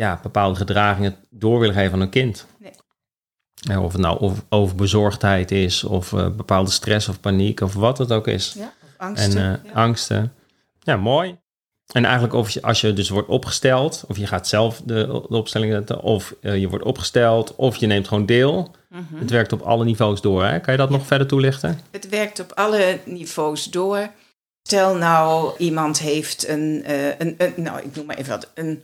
ja, 0.00 0.18
bepaalde 0.22 0.56
gedragingen 0.56 1.16
door 1.30 1.58
willen 1.60 1.74
geven 1.74 1.92
aan 1.92 1.98
hun 2.00 2.10
kind. 2.10 2.46
Nee. 2.58 3.80
Of 3.80 3.92
het 3.92 4.00
nou 4.00 4.32
over 4.48 4.76
bezorgdheid 4.76 5.50
is, 5.50 5.84
of 5.84 6.12
uh, 6.12 6.28
bepaalde 6.28 6.70
stress 6.70 7.08
of 7.08 7.20
paniek, 7.20 7.60
of 7.60 7.74
wat 7.74 7.98
het 7.98 8.12
ook 8.12 8.26
is. 8.26 8.54
Ja, 8.56 8.72
of 8.82 8.88
angsten. 8.96 9.42
En 9.42 9.62
uh, 9.66 9.76
angsten. 9.76 10.32
Ja, 10.80 10.96
mooi. 10.96 11.38
En 11.92 12.04
eigenlijk 12.04 12.34
of 12.34 12.50
je, 12.50 12.62
als 12.62 12.80
je 12.80 12.92
dus 12.92 13.08
wordt 13.08 13.28
opgesteld, 13.28 14.04
of 14.08 14.16
je 14.16 14.26
gaat 14.26 14.48
zelf 14.48 14.82
de, 14.84 15.06
de 15.28 15.36
opstelling 15.36 15.72
zetten, 15.72 16.00
of 16.00 16.34
uh, 16.40 16.58
je 16.58 16.68
wordt 16.68 16.84
opgesteld, 16.84 17.56
of 17.56 17.76
je 17.76 17.86
neemt 17.86 18.08
gewoon 18.08 18.26
deel. 18.26 18.74
Mm 18.88 19.06
-hmm. 19.10 19.18
Het 19.18 19.30
werkt 19.30 19.52
op 19.52 19.60
alle 19.60 19.84
niveaus 19.84 20.20
door. 20.20 20.44
Hè? 20.44 20.60
Kan 20.60 20.72
je 20.72 20.78
dat 20.78 20.90
nog 20.90 21.06
verder 21.06 21.26
toelichten? 21.26 21.80
Het 21.90 22.08
werkt 22.08 22.40
op 22.40 22.52
alle 22.52 22.98
niveaus 23.04 23.64
door. 23.64 24.10
Stel 24.62 24.96
nou, 24.96 25.52
iemand 25.58 25.98
heeft 25.98 26.48
een, 26.48 26.84
uh, 26.88 27.18
een, 27.18 27.34
een, 27.38 27.52
nou 27.56 27.80
ik 27.80 27.96
noem 27.96 28.06
maar 28.06 28.16
even 28.16 28.30
wat, 28.30 28.50
een 28.54 28.82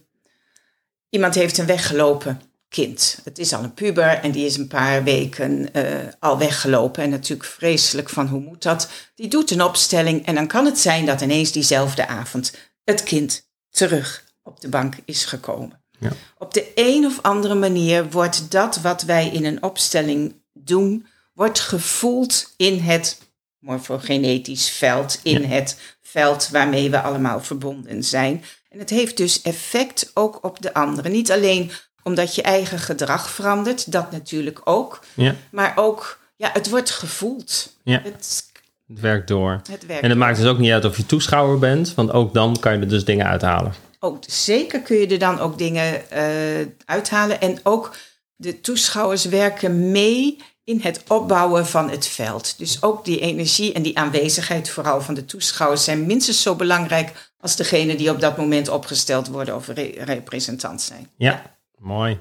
Iemand 1.11 1.35
heeft 1.35 1.59
een 1.59 1.67
weggelopen 1.67 2.41
kind. 2.69 3.19
Het 3.25 3.39
is 3.39 3.53
al 3.53 3.63
een 3.63 3.75
puber 3.75 4.19
en 4.23 4.31
die 4.31 4.47
is 4.47 4.57
een 4.57 4.69
paar 4.69 5.05
weken 5.05 5.69
uh, 5.73 5.85
al 6.19 6.39
weggelopen. 6.39 7.03
En 7.03 7.11
natuurlijk 7.11 7.49
vreselijk 7.49 8.09
van 8.09 8.27
hoe 8.27 8.41
moet 8.41 8.63
dat? 8.63 8.91
Die 9.15 9.29
doet 9.29 9.51
een 9.51 9.63
opstelling 9.63 10.27
en 10.27 10.35
dan 10.35 10.47
kan 10.47 10.65
het 10.65 10.79
zijn 10.79 11.07
dat 11.07 11.21
ineens 11.21 11.53
diezelfde 11.53 12.07
avond 12.07 12.55
het 12.85 13.03
kind 13.03 13.49
terug 13.71 14.25
op 14.43 14.61
de 14.61 14.69
bank 14.69 14.95
is 15.05 15.25
gekomen. 15.25 15.85
Ja. 15.99 16.11
Op 16.39 16.55
de 16.55 16.73
een 16.75 17.07
of 17.07 17.23
andere 17.23 17.55
manier 17.55 18.11
wordt 18.11 18.51
dat 18.51 18.77
wat 18.77 19.03
wij 19.03 19.29
in 19.29 19.45
een 19.45 19.63
opstelling 19.63 20.35
doen, 20.53 21.07
wordt 21.35 21.61
gevoeld 21.61 22.55
in 22.57 22.79
het 22.79 23.19
morfogenetisch 23.59 24.69
veld, 24.69 25.21
in 25.23 25.45
het 25.45 25.79
veld 26.03 26.49
waarmee 26.49 26.91
we 26.91 27.01
allemaal 27.01 27.41
verbonden 27.41 28.05
zijn. 28.05 28.45
En 28.77 28.83
het 28.83 28.91
heeft 28.91 29.17
dus 29.17 29.43
effect 29.43 30.11
ook 30.15 30.39
op 30.45 30.63
de 30.63 30.75
anderen. 30.75 31.13
Niet 31.13 31.33
alleen 31.33 31.71
omdat 32.03 32.35
je 32.35 32.43
eigen 32.43 32.79
gedrag 32.79 33.31
verandert, 33.31 33.93
dat 33.93 34.11
natuurlijk 34.11 34.61
ook. 34.65 35.01
Ja. 35.15 35.35
Maar 35.51 35.73
ook, 35.77 36.19
ja, 36.37 36.51
het 36.53 36.71
wordt 36.71 36.91
gevoeld. 36.91 37.73
Ja. 37.83 38.01
Het, 38.05 38.45
het 38.87 39.01
werkt 39.01 39.29
door. 39.29 39.61
Het 39.71 39.87
werkt 39.87 40.03
en 40.03 40.09
het 40.09 40.19
maakt 40.19 40.37
dus 40.37 40.47
ook 40.47 40.59
niet 40.59 40.73
uit 40.73 40.85
of 40.85 40.97
je 40.97 41.07
toeschouwer 41.07 41.59
bent, 41.59 41.95
want 41.95 42.11
ook 42.11 42.35
dan 42.35 42.57
kan 42.61 42.73
je 42.73 42.81
er 42.81 42.89
dus 42.89 43.05
dingen 43.05 43.27
uithalen. 43.27 43.75
Ook 44.01 44.19
zeker 44.27 44.81
kun 44.81 44.97
je 44.97 45.07
er 45.07 45.19
dan 45.19 45.39
ook 45.39 45.59
dingen 45.59 46.03
uh, 46.13 46.67
uithalen. 46.85 47.41
En 47.41 47.59
ook 47.63 47.97
de 48.35 48.61
toeschouwers 48.61 49.25
werken 49.25 49.91
mee 49.91 50.37
in 50.65 50.81
het 50.81 51.03
opbouwen 51.09 51.67
van 51.67 51.91
het 51.91 52.07
veld. 52.07 52.59
Dus 52.59 52.83
ook 52.83 53.05
die 53.05 53.21
energie 53.21 53.73
en 53.73 53.83
die 53.83 53.99
aanwezigheid 53.99 54.71
vooral 54.71 55.01
van 55.01 55.15
de 55.15 55.25
toeschouwers 55.25 55.85
zijn 55.85 56.07
minstens 56.07 56.43
zo 56.43 56.55
belangrijk 56.55 57.33
als 57.47 57.57
degene 57.57 57.97
die 57.97 58.11
op 58.11 58.21
dat 58.21 58.37
moment 58.37 58.69
opgesteld 58.69 59.29
worden 59.29 59.55
of 59.55 59.69
representant 60.05 60.83
zijn. 60.83 61.09
Ja, 61.17 61.43
mooi. 61.79 62.19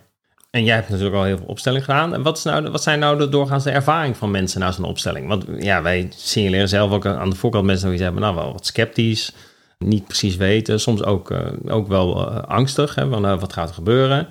En 0.49 0.63
jij 0.63 0.75
hebt 0.75 0.89
natuurlijk 0.89 1.15
al 1.15 1.23
heel 1.23 1.37
veel 1.37 1.45
opstellingen 1.45 1.85
gedaan. 1.85 2.13
En 2.13 2.21
wat, 2.21 2.37
is 2.37 2.43
nou, 2.43 2.69
wat 2.71 2.83
zijn 2.83 2.99
nou 2.99 3.17
de 3.17 3.29
doorgaande 3.29 3.71
ervaring 3.71 4.17
van 4.17 4.31
mensen 4.31 4.59
na 4.59 4.71
zo'n 4.71 4.85
opstelling? 4.85 5.27
Want 5.27 5.45
ja, 5.59 5.81
wij 5.81 6.07
signaleren 6.15 6.69
zelf 6.69 6.91
ook 6.91 7.05
aan 7.05 7.29
de 7.29 7.35
voorkant 7.35 7.65
mensen 7.65 7.89
die 7.89 8.01
hebben 8.03 8.21
nou 8.21 8.35
wel 8.35 8.51
wat 8.51 8.65
sceptisch, 8.65 9.31
niet 9.79 10.05
precies 10.07 10.35
weten, 10.35 10.79
soms 10.79 11.03
ook, 11.03 11.31
uh, 11.31 11.39
ook 11.67 11.87
wel 11.87 12.31
uh, 12.31 12.43
angstig, 12.43 12.95
hè, 12.95 13.09
van 13.09 13.25
uh, 13.25 13.39
wat 13.39 13.53
gaat 13.53 13.69
er 13.69 13.75
gebeuren. 13.75 14.29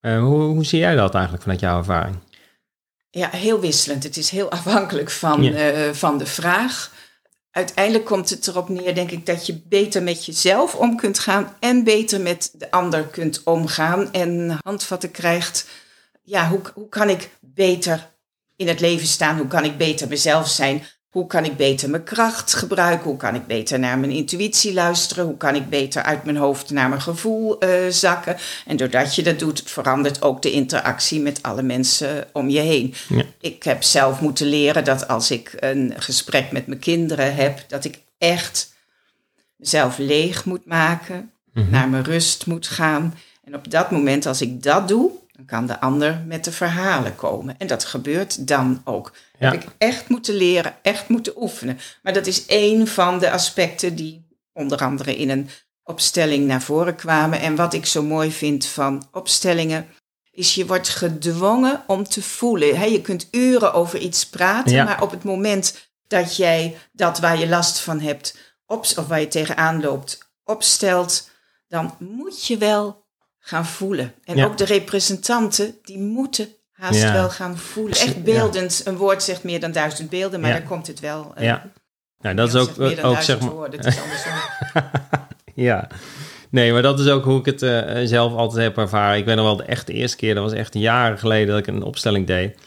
hoe, 0.00 0.42
hoe 0.42 0.64
zie 0.64 0.78
jij 0.78 0.94
dat 0.94 1.12
eigenlijk 1.14 1.42
vanuit 1.42 1.60
jouw 1.62 1.78
ervaring? 1.78 2.16
Ja, 3.10 3.28
heel 3.30 3.60
wisselend. 3.60 4.02
Het 4.02 4.16
is 4.16 4.30
heel 4.30 4.50
afhankelijk 4.58 5.10
van, 5.10 5.42
Ja. 5.42 5.52
eh, 5.52 5.92
van 5.92 6.18
de 6.18 6.26
vraag. 6.26 6.90
Uiteindelijk 7.54 8.04
komt 8.04 8.30
het 8.30 8.46
erop 8.46 8.68
neer, 8.68 8.94
denk 8.94 9.10
ik, 9.10 9.26
dat 9.26 9.46
je 9.46 9.62
beter 9.68 10.02
met 10.02 10.26
jezelf 10.26 10.74
om 10.74 10.96
kunt 10.96 11.18
gaan 11.18 11.56
en 11.60 11.84
beter 11.84 12.20
met 12.20 12.50
de 12.52 12.70
ander 12.70 13.06
kunt 13.06 13.42
omgaan 13.44 14.12
en 14.12 14.58
handvatten 14.64 15.10
krijgt. 15.10 15.68
Ja, 16.22 16.48
hoe, 16.48 16.60
hoe 16.74 16.88
kan 16.88 17.08
ik 17.08 17.30
beter 17.40 18.10
in 18.56 18.68
het 18.68 18.80
leven 18.80 19.06
staan? 19.06 19.36
Hoe 19.36 19.46
kan 19.46 19.64
ik 19.64 19.76
beter 19.76 20.08
mezelf 20.08 20.48
zijn? 20.48 20.86
Hoe 21.14 21.26
kan 21.26 21.44
ik 21.44 21.56
beter 21.56 21.90
mijn 21.90 22.04
kracht 22.04 22.54
gebruiken? 22.54 23.08
Hoe 23.08 23.16
kan 23.16 23.34
ik 23.34 23.46
beter 23.46 23.78
naar 23.78 23.98
mijn 23.98 24.12
intuïtie 24.12 24.72
luisteren? 24.72 25.24
Hoe 25.24 25.36
kan 25.36 25.54
ik 25.54 25.68
beter 25.68 26.02
uit 26.02 26.24
mijn 26.24 26.36
hoofd 26.36 26.70
naar 26.70 26.88
mijn 26.88 27.00
gevoel 27.00 27.58
eh, 27.58 27.70
zakken? 27.88 28.36
En 28.66 28.76
doordat 28.76 29.14
je 29.14 29.22
dat 29.22 29.38
doet, 29.38 29.62
verandert 29.66 30.22
ook 30.22 30.42
de 30.42 30.50
interactie 30.50 31.20
met 31.20 31.42
alle 31.42 31.62
mensen 31.62 32.26
om 32.32 32.48
je 32.48 32.60
heen. 32.60 32.94
Ja. 33.08 33.22
Ik 33.40 33.62
heb 33.62 33.82
zelf 33.82 34.20
moeten 34.20 34.46
leren 34.46 34.84
dat 34.84 35.08
als 35.08 35.30
ik 35.30 35.52
een 35.56 35.94
gesprek 35.96 36.52
met 36.52 36.66
mijn 36.66 36.80
kinderen 36.80 37.34
heb, 37.34 37.64
dat 37.68 37.84
ik 37.84 37.98
echt 38.18 38.74
mezelf 39.56 39.98
leeg 39.98 40.44
moet 40.44 40.66
maken, 40.66 41.30
naar 41.52 41.88
mijn 41.88 42.04
rust 42.04 42.46
moet 42.46 42.66
gaan. 42.66 43.14
En 43.44 43.54
op 43.54 43.70
dat 43.70 43.90
moment, 43.90 44.26
als 44.26 44.40
ik 44.40 44.62
dat 44.62 44.88
doe, 44.88 45.10
dan 45.36 45.44
kan 45.44 45.66
de 45.66 45.80
ander 45.80 46.22
met 46.26 46.44
de 46.44 46.52
verhalen 46.52 47.16
komen. 47.16 47.54
En 47.58 47.66
dat 47.66 47.84
gebeurt 47.84 48.48
dan 48.48 48.80
ook. 48.84 49.12
Ja. 49.38 49.50
Heb 49.50 49.62
ik 49.62 49.68
echt 49.78 50.08
moeten 50.08 50.34
leren, 50.34 50.74
echt 50.82 51.08
moeten 51.08 51.42
oefenen. 51.42 51.78
Maar 52.02 52.12
dat 52.12 52.26
is 52.26 52.46
één 52.46 52.86
van 52.86 53.18
de 53.18 53.30
aspecten 53.30 53.94
die 53.94 54.26
onder 54.52 54.78
andere 54.78 55.16
in 55.16 55.30
een 55.30 55.48
opstelling 55.82 56.46
naar 56.46 56.62
voren 56.62 56.94
kwamen. 56.94 57.40
En 57.40 57.56
wat 57.56 57.74
ik 57.74 57.86
zo 57.86 58.02
mooi 58.02 58.32
vind 58.32 58.66
van 58.66 59.08
opstellingen, 59.12 59.86
is 60.30 60.54
je 60.54 60.66
wordt 60.66 60.88
gedwongen 60.88 61.82
om 61.86 62.04
te 62.04 62.22
voelen. 62.22 62.90
Je 62.90 63.00
kunt 63.00 63.28
uren 63.30 63.72
over 63.72 63.98
iets 63.98 64.28
praten, 64.28 64.72
Ja. 64.72 64.84
maar 64.84 65.02
op 65.02 65.10
het 65.10 65.24
moment 65.24 65.88
dat 66.06 66.36
jij 66.36 66.76
dat 66.92 67.18
waar 67.18 67.38
je 67.38 67.48
last 67.48 67.78
van 67.78 68.00
hebt, 68.00 68.38
op, 68.66 68.80
of 68.80 69.06
waar 69.06 69.20
je 69.20 69.28
tegenaan 69.28 69.80
loopt, 69.80 70.32
opstelt, 70.44 71.30
dan 71.68 71.94
moet 71.98 72.46
je 72.46 72.58
wel 72.58 73.03
gaan 73.46 73.66
voelen. 73.66 74.12
En 74.24 74.36
Ja. 74.36 74.44
ook 74.44 74.56
de 74.58 74.64
representanten, 74.64 75.74
die 75.82 75.98
moeten 75.98 76.48
haast 76.72 77.00
Ja. 77.00 77.12
wel 77.12 77.30
gaan 77.30 77.58
voelen. 77.58 77.96
Ja. 77.98 78.02
Echt 78.04 78.22
beeldend. 78.24 78.82
Een 78.84 78.96
woord 78.96 79.22
zegt 79.22 79.42
meer 79.44 79.60
dan 79.60 79.72
duizend 79.72 80.10
beelden, 80.10 80.40
maar 80.40 80.50
Ja. 80.50 80.56
daar 80.58 80.66
komt 80.66 80.86
het 80.86 81.00
wel. 81.00 81.32
eh, 81.34 81.44
Ja. 81.44 81.70
Nou, 82.20 82.36
dat 82.36 82.48
is 82.48 82.54
ook, 82.54 82.76
meer 82.76 82.96
dan 82.96 83.04
ook 83.04 83.20
zeg 83.22 83.40
maar. 83.40 83.50
woorden. 83.50 83.78
Het 83.80 83.88
is 83.88 84.00
andersom. 84.02 84.32
Ja. 85.54 85.88
Nee, 86.50 86.72
maar 86.72 86.82
dat 86.82 87.00
is 87.00 87.08
ook 87.08 87.24
hoe 87.24 87.38
ik 87.38 87.44
het 87.44 87.62
eh, 87.62 88.00
zelf 88.04 88.32
altijd 88.32 88.62
heb 88.62 88.76
ervaren. 88.78 89.18
Ik 89.18 89.24
weet 89.24 89.36
nog 89.36 89.44
wel 89.44 89.56
de 89.56 89.62
echt 89.64 89.86
de 89.86 89.92
eerste 89.92 90.16
keer, 90.16 90.34
dat 90.34 90.42
was 90.44 90.52
echt 90.52 90.74
jaren 90.74 91.18
geleden 91.18 91.48
dat 91.48 91.58
ik 91.58 91.66
een 91.66 91.82
opstelling 91.82 92.26
deed. 92.26 92.58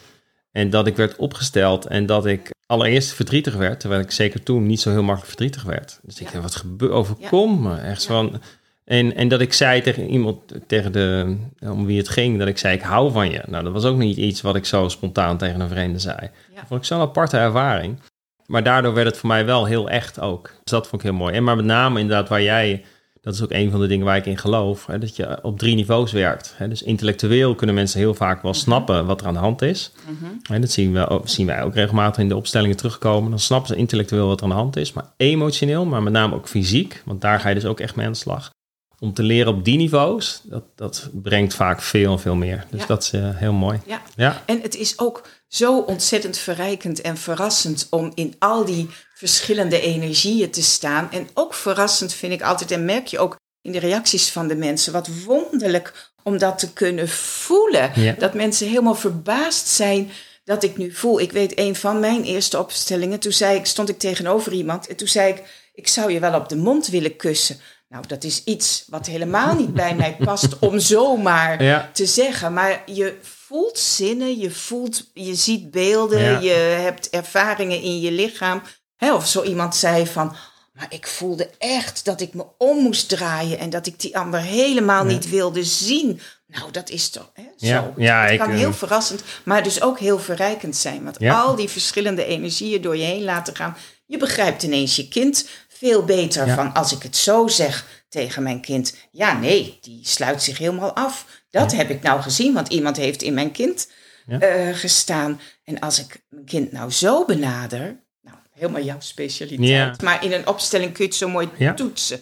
En 0.51 0.69
dat 0.69 0.87
ik 0.87 0.95
werd 0.95 1.15
opgesteld 1.15 1.85
en 1.85 2.05
dat 2.05 2.25
ik 2.25 2.49
allereerst 2.65 3.13
verdrietig 3.13 3.55
werd, 3.55 3.79
terwijl 3.79 4.01
ik 4.01 4.11
zeker 4.11 4.43
toen 4.43 4.65
niet 4.65 4.81
zo 4.81 4.89
heel 4.89 5.03
makkelijk 5.03 5.27
verdrietig 5.27 5.63
werd. 5.63 5.99
Dus 6.01 6.19
ik 6.19 6.25
Ja. 6.27 6.31
dacht, 6.31 6.43
wat 6.43 6.55
gebeurt, 6.55 6.91
overkomt 6.91 7.59
me? 7.61 7.77
Echt 7.77 8.01
zo 8.01 8.13
van... 8.13 8.41
En, 8.87 9.15
en 9.15 9.27
dat 9.27 9.41
ik 9.41 9.53
zei 9.53 9.81
tegen 9.81 10.09
iemand, 10.09 10.39
tegen 10.67 10.91
de, 10.91 11.37
om 11.59 11.85
wie 11.85 11.97
het 11.97 12.09
ging, 12.09 12.39
dat 12.39 12.47
ik 12.47 12.57
zei, 12.57 12.75
ik 12.75 12.81
hou 12.81 13.11
van 13.11 13.31
je. 13.31 13.41
Nou, 13.47 13.63
dat 13.63 13.73
was 13.73 13.85
ook 13.85 13.97
niet 13.97 14.17
iets 14.17 14.41
wat 14.41 14.55
ik 14.55 14.65
zo 14.65 14.89
spontaan 14.89 15.37
tegen 15.37 15.59
een 15.59 15.69
vreemde 15.69 15.99
zei. 15.99 16.17
Ja. 16.21 16.55
Dat 16.55 16.67
vond 16.67 16.79
ik 16.79 16.85
zo'n 16.85 16.99
aparte 16.99 17.37
ervaring. 17.37 17.99
Maar 18.45 18.63
daardoor 18.63 18.93
werd 18.93 19.07
het 19.07 19.17
voor 19.17 19.29
mij 19.29 19.45
wel 19.45 19.65
heel 19.65 19.89
echt 19.89 20.19
ook. 20.19 20.43
Dus 20.43 20.71
dat 20.71 20.87
vond 20.87 21.01
ik 21.01 21.07
heel 21.07 21.17
mooi. 21.17 21.33
En 21.33 21.43
maar 21.43 21.55
met 21.55 21.65
name 21.65 21.99
inderdaad 21.99 22.29
waar 22.29 22.41
jij, 22.41 22.83
dat 23.21 23.33
is 23.33 23.43
ook 23.43 23.51
een 23.51 23.71
van 23.71 23.79
de 23.79 23.87
dingen 23.87 24.05
waar 24.05 24.17
ik 24.17 24.25
in 24.25 24.37
geloof, 24.37 24.85
hè, 24.85 24.99
dat 24.99 25.15
je 25.15 25.43
op 25.43 25.59
drie 25.59 25.75
niveaus 25.75 26.11
werkt. 26.11 26.53
Hè. 26.57 26.67
Dus 26.67 26.83
intellectueel 26.83 27.55
kunnen 27.55 27.75
mensen 27.75 27.99
heel 27.99 28.13
vaak 28.13 28.41
wel 28.41 28.53
snappen 28.53 29.05
wat 29.05 29.21
er 29.21 29.27
aan 29.27 29.33
de 29.33 29.39
hand 29.39 29.61
is. 29.61 29.91
En 30.49 30.61
dat 30.61 30.71
zien, 30.71 30.93
we, 30.93 31.21
zien 31.23 31.45
wij 31.45 31.63
ook 31.63 31.73
regelmatig 31.73 32.21
in 32.21 32.29
de 32.29 32.35
opstellingen 32.35 32.77
terugkomen. 32.77 33.29
Dan 33.29 33.39
snappen 33.39 33.67
ze 33.67 33.75
intellectueel 33.75 34.27
wat 34.27 34.37
er 34.37 34.43
aan 34.43 34.49
de 34.49 34.55
hand 34.55 34.75
is. 34.75 34.93
Maar 34.93 35.09
emotioneel, 35.17 35.85
maar 35.85 36.03
met 36.03 36.13
name 36.13 36.35
ook 36.35 36.47
fysiek, 36.47 37.01
want 37.05 37.21
daar 37.21 37.39
ga 37.39 37.49
je 37.49 37.55
dus 37.55 37.65
ook 37.65 37.79
echt 37.79 37.95
mee 37.95 38.05
aan 38.05 38.11
de 38.11 38.17
slag. 38.17 38.55
Om 38.99 39.13
te 39.13 39.23
leren 39.23 39.53
op 39.53 39.65
die 39.65 39.77
niveaus, 39.77 40.41
dat, 40.43 40.63
dat 40.75 41.09
brengt 41.13 41.53
vaak 41.53 41.81
veel 41.81 42.11
en 42.11 42.19
veel 42.19 42.35
meer. 42.35 42.65
Dus 42.71 42.79
Ja. 42.79 42.85
dat 42.85 43.03
is 43.03 43.11
eh, 43.11 43.29
heel 43.37 43.53
mooi. 43.53 43.79
Ja. 43.85 44.01
Ja, 44.15 44.43
En 44.45 44.61
het 44.61 44.75
is 44.75 44.99
ook 44.99 45.27
zo 45.47 45.79
ontzettend 45.79 46.37
verrijkend 46.37 47.01
en 47.01 47.17
verrassend 47.17 47.87
om 47.89 48.11
in 48.15 48.35
al 48.39 48.65
die 48.65 48.89
verschillende 49.15 49.81
energieën 49.81 50.49
te 50.51 50.63
staan. 50.63 51.11
En 51.11 51.27
ook 51.33 51.53
verrassend 51.53 52.13
vind 52.13 52.33
ik 52.33 52.41
altijd, 52.41 52.71
en 52.71 52.85
merk 52.85 53.07
je 53.07 53.19
ook 53.19 53.35
in 53.61 53.71
de 53.71 53.79
reacties 53.79 54.29
van 54.29 54.47
de 54.47 54.55
mensen, 54.55 54.93
wat 54.93 55.09
wonderlijk 55.25 56.11
om 56.23 56.37
dat 56.37 56.59
te 56.59 56.73
kunnen 56.73 57.09
voelen. 57.09 57.91
Ja. 57.95 58.15
Dat 58.19 58.33
mensen 58.33 58.67
helemaal 58.67 58.95
verbaasd 58.95 59.67
zijn 59.67 60.11
dat 60.43 60.63
ik 60.63 60.77
nu 60.77 60.91
voel. 60.93 61.19
Ik 61.19 61.31
weet 61.31 61.59
een 61.59 61.75
van 61.75 61.99
mijn 61.99 62.23
eerste 62.23 62.59
opstellingen, 62.59 63.19
toen 63.19 63.31
zei 63.31 63.57
ik, 63.57 63.65
stond 63.65 63.89
ik 63.89 63.99
tegenover 63.99 64.51
iemand 64.51 64.87
en 64.87 64.95
toen 64.95 65.07
zei 65.07 65.31
ik, 65.31 65.43
ik 65.73 65.87
zou 65.87 66.11
je 66.11 66.19
wel 66.19 66.33
op 66.39 66.49
de 66.49 66.55
mond 66.55 66.87
willen 66.87 67.15
kussen. 67.15 67.57
Nou, 67.89 68.07
dat 68.07 68.23
is 68.23 68.43
iets 68.43 68.83
wat 68.87 69.05
helemaal 69.05 69.55
niet 69.55 69.73
bij 69.73 69.95
mij 69.95 70.15
past 70.19 70.59
om 70.59 70.79
zomaar 70.95 71.63
Ja. 71.63 71.89
te 71.93 72.05
zeggen. 72.05 72.53
Maar 72.53 72.81
je 72.85 73.17
voelt 73.21 73.79
zinnen, 73.79 74.39
je, 74.39 74.51
voelt, 74.51 75.09
je 75.13 75.35
ziet 75.35 75.71
beelden, 75.71 76.19
Ja. 76.21 76.39
je 76.39 76.51
hebt 76.81 77.09
ervaringen 77.09 77.81
in 77.81 77.99
je 77.99 78.11
lichaam. 78.11 78.61
Hè, 78.95 79.13
of 79.13 79.27
zo 79.27 79.43
iemand 79.43 79.75
zei 79.75 80.07
van, 80.07 80.35
maar 80.73 80.87
ik 80.89 81.07
voelde 81.07 81.49
echt 81.57 82.05
dat 82.05 82.21
ik 82.21 82.33
me 82.33 82.45
om 82.57 82.77
moest 82.77 83.09
draaien 83.09 83.59
en 83.59 83.69
dat 83.69 83.87
ik 83.87 83.99
die 83.99 84.17
ander 84.17 84.39
helemaal 84.39 85.03
niet 85.03 85.29
wilde 85.29 85.63
zien. 85.63 86.19
Nou, 86.47 86.71
dat 86.71 86.89
is 86.89 87.09
toch 87.09 87.31
hè, 87.33 87.43
Ja. 87.57 87.81
zo. 87.81 87.93
Ja, 88.01 88.21
het 88.23 88.31
ik, 88.31 88.39
kan 88.39 88.49
eh, 88.51 88.57
heel 88.57 88.73
verrassend, 88.73 89.23
maar 89.45 89.63
dus 89.63 89.81
ook 89.81 89.99
heel 89.99 90.19
verrijkend 90.19 90.75
zijn. 90.75 91.03
Want 91.03 91.19
al 91.23 91.55
die 91.55 91.69
verschillende 91.69 92.25
energieën 92.25 92.81
door 92.81 92.97
je 92.97 93.03
heen 93.03 93.23
laten 93.23 93.55
gaan. 93.55 93.77
Je 94.07 94.17
begrijpt 94.17 94.63
ineens 94.63 94.95
je 94.95 95.07
kind 95.07 95.47
veel 95.67 96.03
beter 96.05 96.47
Ja. 96.47 96.55
van 96.55 96.73
als 96.73 96.91
ik 96.95 97.03
het 97.03 97.15
zo 97.15 97.47
zeg 97.47 97.85
tegen 98.09 98.43
mijn 98.43 98.61
kind. 98.61 98.95
Ja, 99.11 99.39
nee, 99.39 99.77
die 99.81 99.99
sluit 100.03 100.43
zich 100.43 100.57
helemaal 100.57 100.93
af. 100.95 101.25
Dat 101.49 101.71
heb 101.73 101.89
ik 101.89 102.01
nou 102.01 102.21
gezien, 102.21 102.53
want 102.53 102.67
iemand 102.67 102.97
heeft 102.97 103.21
in 103.21 103.33
mijn 103.33 103.51
kind 103.51 103.91
Ja. 104.27 104.39
eh, 104.39 104.75
gestaan. 104.75 105.39
En 105.63 105.79
als 105.79 105.99
ik 105.99 106.21
mijn 106.29 106.45
kind 106.45 106.71
nou 106.71 106.91
zo 106.91 107.25
benader, 107.25 107.99
nou, 108.21 108.37
helemaal 108.53 108.81
jouw 108.83 108.99
specialiteit. 108.99 109.69
Ja. 109.69 109.93
Maar 110.03 110.23
in 110.23 110.31
een 110.31 110.47
opstelling 110.47 110.91
kun 110.93 111.03
je 111.03 111.09
het 111.09 111.19
zo 111.19 111.29
mooi 111.29 111.49
toetsen. 111.75 112.19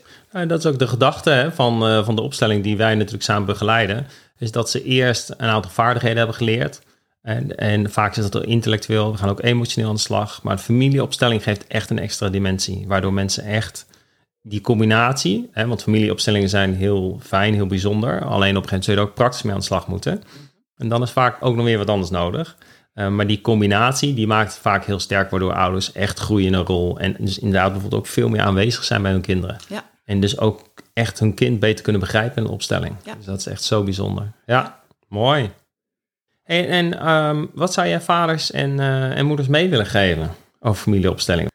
Dat 0.48 0.60
is 0.60 0.65
ook 0.65 0.80
de 0.80 0.88
gedachte 0.88 1.30
hè, 1.30 1.51
van, 1.51 1.88
eh, 1.88 2.06
van 2.06 2.15
de 2.15 2.22
opstelling 2.22 2.63
die 2.63 2.77
wij 2.77 2.96
natuurlijk 2.96 3.24
samen 3.24 3.46
begeleiden. 3.46 4.08
Is 4.38 4.51
dat 4.51 4.70
ze 4.70 4.84
eerst 4.84 5.30
een 5.30 5.50
aantal 5.50 5.72
vaardigheden 5.72 6.18
hebben 6.18 6.36
geleerd. 6.36 6.80
En, 7.25 7.58
en 7.58 7.91
vaak 7.91 8.15
is 8.15 8.29
dat 8.29 8.46
intellectueel, 8.46 9.12
we 9.12 9.17
gaan 9.17 9.29
ook 9.29 9.44
emotioneel 9.44 9.89
aan 9.89 9.96
de 9.96 10.01
slag. 10.01 10.44
Maar 10.44 10.55
de 10.55 10.62
familieopstelling 10.62 11.44
geeft 11.44 11.67
echt 11.67 11.89
een 11.89 12.00
extra 12.00 12.29
dimensie. 12.29 12.84
Waardoor 12.88 13.13
mensen 13.13 13.44
echt 13.44 13.86
die 14.41 14.62
combinatie, 14.62 15.50
hè, 15.51 15.67
want 15.67 15.84
familieopstellingen 15.84 16.50
zijn 16.50 16.75
heel 16.75 17.20
fijn, 17.24 17.53
heel 17.53 17.67
bijzonder. 17.67 18.12
Alleen 18.12 18.58
op 18.58 18.63
een 18.63 18.70
gegeven 18.70 18.70
moment 18.70 18.84
zul 18.84 18.94
je 18.94 19.00
er 19.00 19.05
ook 19.05 19.13
praktisch 19.13 19.41
mee 19.41 19.53
aan 19.53 19.60
de 19.60 19.65
slag 19.65 19.88
moeten. 19.88 20.24
En 20.75 20.88
dan 20.89 21.01
is 21.01 21.12
vaak 21.12 21.38
ook 21.39 21.55
nog 21.55 21.65
weer 21.65 21.77
wat 21.77 21.89
anders 21.89 22.10
nodig. 22.10 22.58
Eh, 22.94 23.08
maar 23.08 23.27
die 23.27 23.41
combinatie, 23.41 24.13
die 24.13 24.27
maakt 24.27 24.51
het 24.51 24.62
vaak 24.62 24.86
heel 24.86 25.00
sterk, 25.00 25.29
waardoor 25.29 25.53
ouders 25.53 25.91
echt 25.91 26.20
groeien 26.20 26.48
in 26.48 26.53
een 26.53 26.65
rol. 26.65 27.00
En 27.00 27.15
dus 27.20 27.39
inderdaad 27.39 27.72
bijvoorbeeld 27.72 28.01
ook 28.01 28.08
veel 28.08 28.29
meer 28.29 28.41
aanwezig 28.41 28.84
zijn 28.84 29.01
bij 29.01 29.12
hun 29.12 29.22
kinderen. 29.22 29.58
Ja. 29.67 29.84
En 30.05 30.20
dus 30.20 30.39
ook 30.39 30.62
echt 30.94 31.20
hun 31.20 31.34
kind 31.34 31.60
beter 31.60 31.84
kunnen 31.84 32.01
begrijpen 32.01 32.38
in 32.38 32.44
een 32.44 32.53
opstelling. 32.53 32.96
Ja. 33.03 33.15
Dus 33.15 33.25
dat 33.25 33.39
is 33.39 33.48
echt 33.48 33.63
zo 33.63 33.84
bijzonder. 33.84 34.32
Ja, 34.46 34.79
mooi. 35.08 35.51
En, 36.45 36.67
en 36.67 36.99
ehm, 36.99 37.45
wat 37.53 37.73
zou 37.73 37.87
jij 37.87 38.01
vaders 38.01 38.51
en, 38.51 38.79
eh, 38.79 39.17
en 39.17 39.25
moeders 39.25 39.47
mee 39.47 39.69
willen 39.69 39.85
geven 39.85 40.35
over 40.59 40.81
familieopstellingen? 40.81 41.51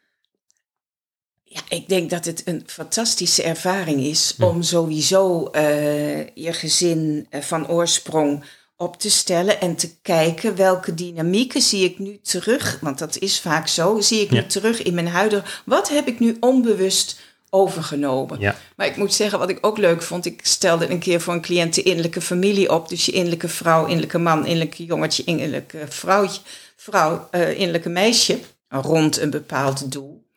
Ja, 1.45 1.61
ik 1.69 1.89
denk 1.89 2.11
dat 2.11 2.25
het 2.25 2.43
een 2.45 2.63
fantastische 2.67 3.43
ervaring 3.43 4.01
is 4.01 4.35
om 4.39 4.63
sowieso 4.63 5.47
eh, 5.47 6.27
je 6.35 6.53
gezin 6.53 7.27
eh, 7.31 7.41
van 7.41 7.69
oorsprong 7.69 8.45
op 8.77 8.97
te 8.97 9.11
stellen 9.11 9.61
en 9.61 9.77
te 9.77 10.01
kijken 10.03 10.57
welke 10.57 10.95
dynamieken 10.95 11.61
zie 11.61 11.85
ik 11.85 11.99
nu 11.99 12.19
terug, 12.23 12.79
want 12.81 12.99
dat 12.99 13.19
is 13.19 13.41
vaak 13.41 13.69
zo, 13.69 14.01
zie 14.01 14.21
ik 14.21 14.31
Ja. 14.31 14.41
nu 14.41 14.47
terug 14.47 14.83
in 14.83 14.95
mijn 14.95 15.09
huidige, 15.09 15.43
wat 15.65 15.89
heb 15.89 16.07
ik 16.07 16.19
nu 16.21 16.37
onbewust 16.41 17.21
overgenomen? 17.51 18.41
Ja. 18.41 18.57
Maar 18.77 18.87
ik 18.87 18.97
moet 18.97 19.15
zeggen, 19.15 19.39
wat 19.39 19.49
ik 19.49 19.59
ook 19.61 19.79
leuk 19.79 20.03
vond, 20.03 20.27
ik 20.27 20.41
stelde 20.43 20.91
een 20.91 20.99
keer 20.99 21.21
voor 21.21 21.35
een 21.35 21.41
cliënt 21.41 21.75
de 21.75 21.83
innerlijke 21.83 22.21
familie 22.21 22.73
op, 22.73 22.89
dus 22.89 23.07
je 23.07 23.13
innerlijke 23.13 23.49
vrouw, 23.49 23.83
innerlijke 23.87 24.19
man, 24.19 24.47
innerlijke 24.47 24.85
jongetje, 24.85 25.25
innerlijke 25.25 25.85
vrouwtje, 25.89 26.41
vrouw, 26.77 27.29
eh, 27.31 27.51
innerlijke 27.51 27.89
meisje, 27.89 28.39
rond 28.69 29.19
een 29.19 29.31
bepaald 29.31 29.93
doel. 29.93 30.29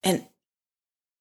En 0.00 0.28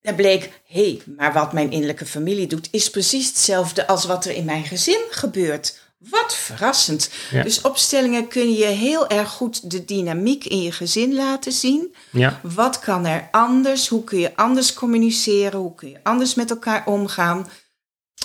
daar 0.01 0.15
bleek, 0.15 0.62
hé, 0.65 0.81
hey, 0.81 1.01
maar 1.15 1.33
wat 1.33 1.53
mijn 1.53 1.71
innerlijke 1.71 2.05
familie 2.05 2.48
doet, 2.48 2.67
is 2.71 2.89
precies 2.89 3.27
hetzelfde 3.27 3.88
als 3.88 4.05
wat 4.05 4.25
er 4.25 4.36
in 4.36 4.45
mijn 4.45 4.63
gezin 4.63 5.01
gebeurt. 5.09 5.88
Wat 6.00 6.36
verrassend. 6.36 7.12
Ja. 7.32 7.44
Dus 7.44 7.62
opstellingen 7.62 8.27
kunnen 8.27 8.56
je 8.56 8.65
heel 8.65 9.08
erg 9.08 9.29
goed 9.29 9.72
de 9.72 9.86
dynamiek 9.86 10.46
in 10.46 10.62
je 10.62 10.72
gezin 10.72 11.15
laten 11.15 11.51
zien. 11.51 11.96
Ja, 12.10 12.39
Wat 12.41 12.79
kan 12.79 13.06
er 13.06 13.27
anders? 13.32 13.88
Hoe 13.88 14.03
kun 14.03 14.20
je 14.20 14.36
anders 14.36 14.74
communiceren? 14.74 15.60
Hoe 15.60 15.75
kun 15.75 15.89
je 15.89 16.00
anders 16.03 16.36
met 16.36 16.50
elkaar 16.50 16.86
omgaan? 16.86 17.50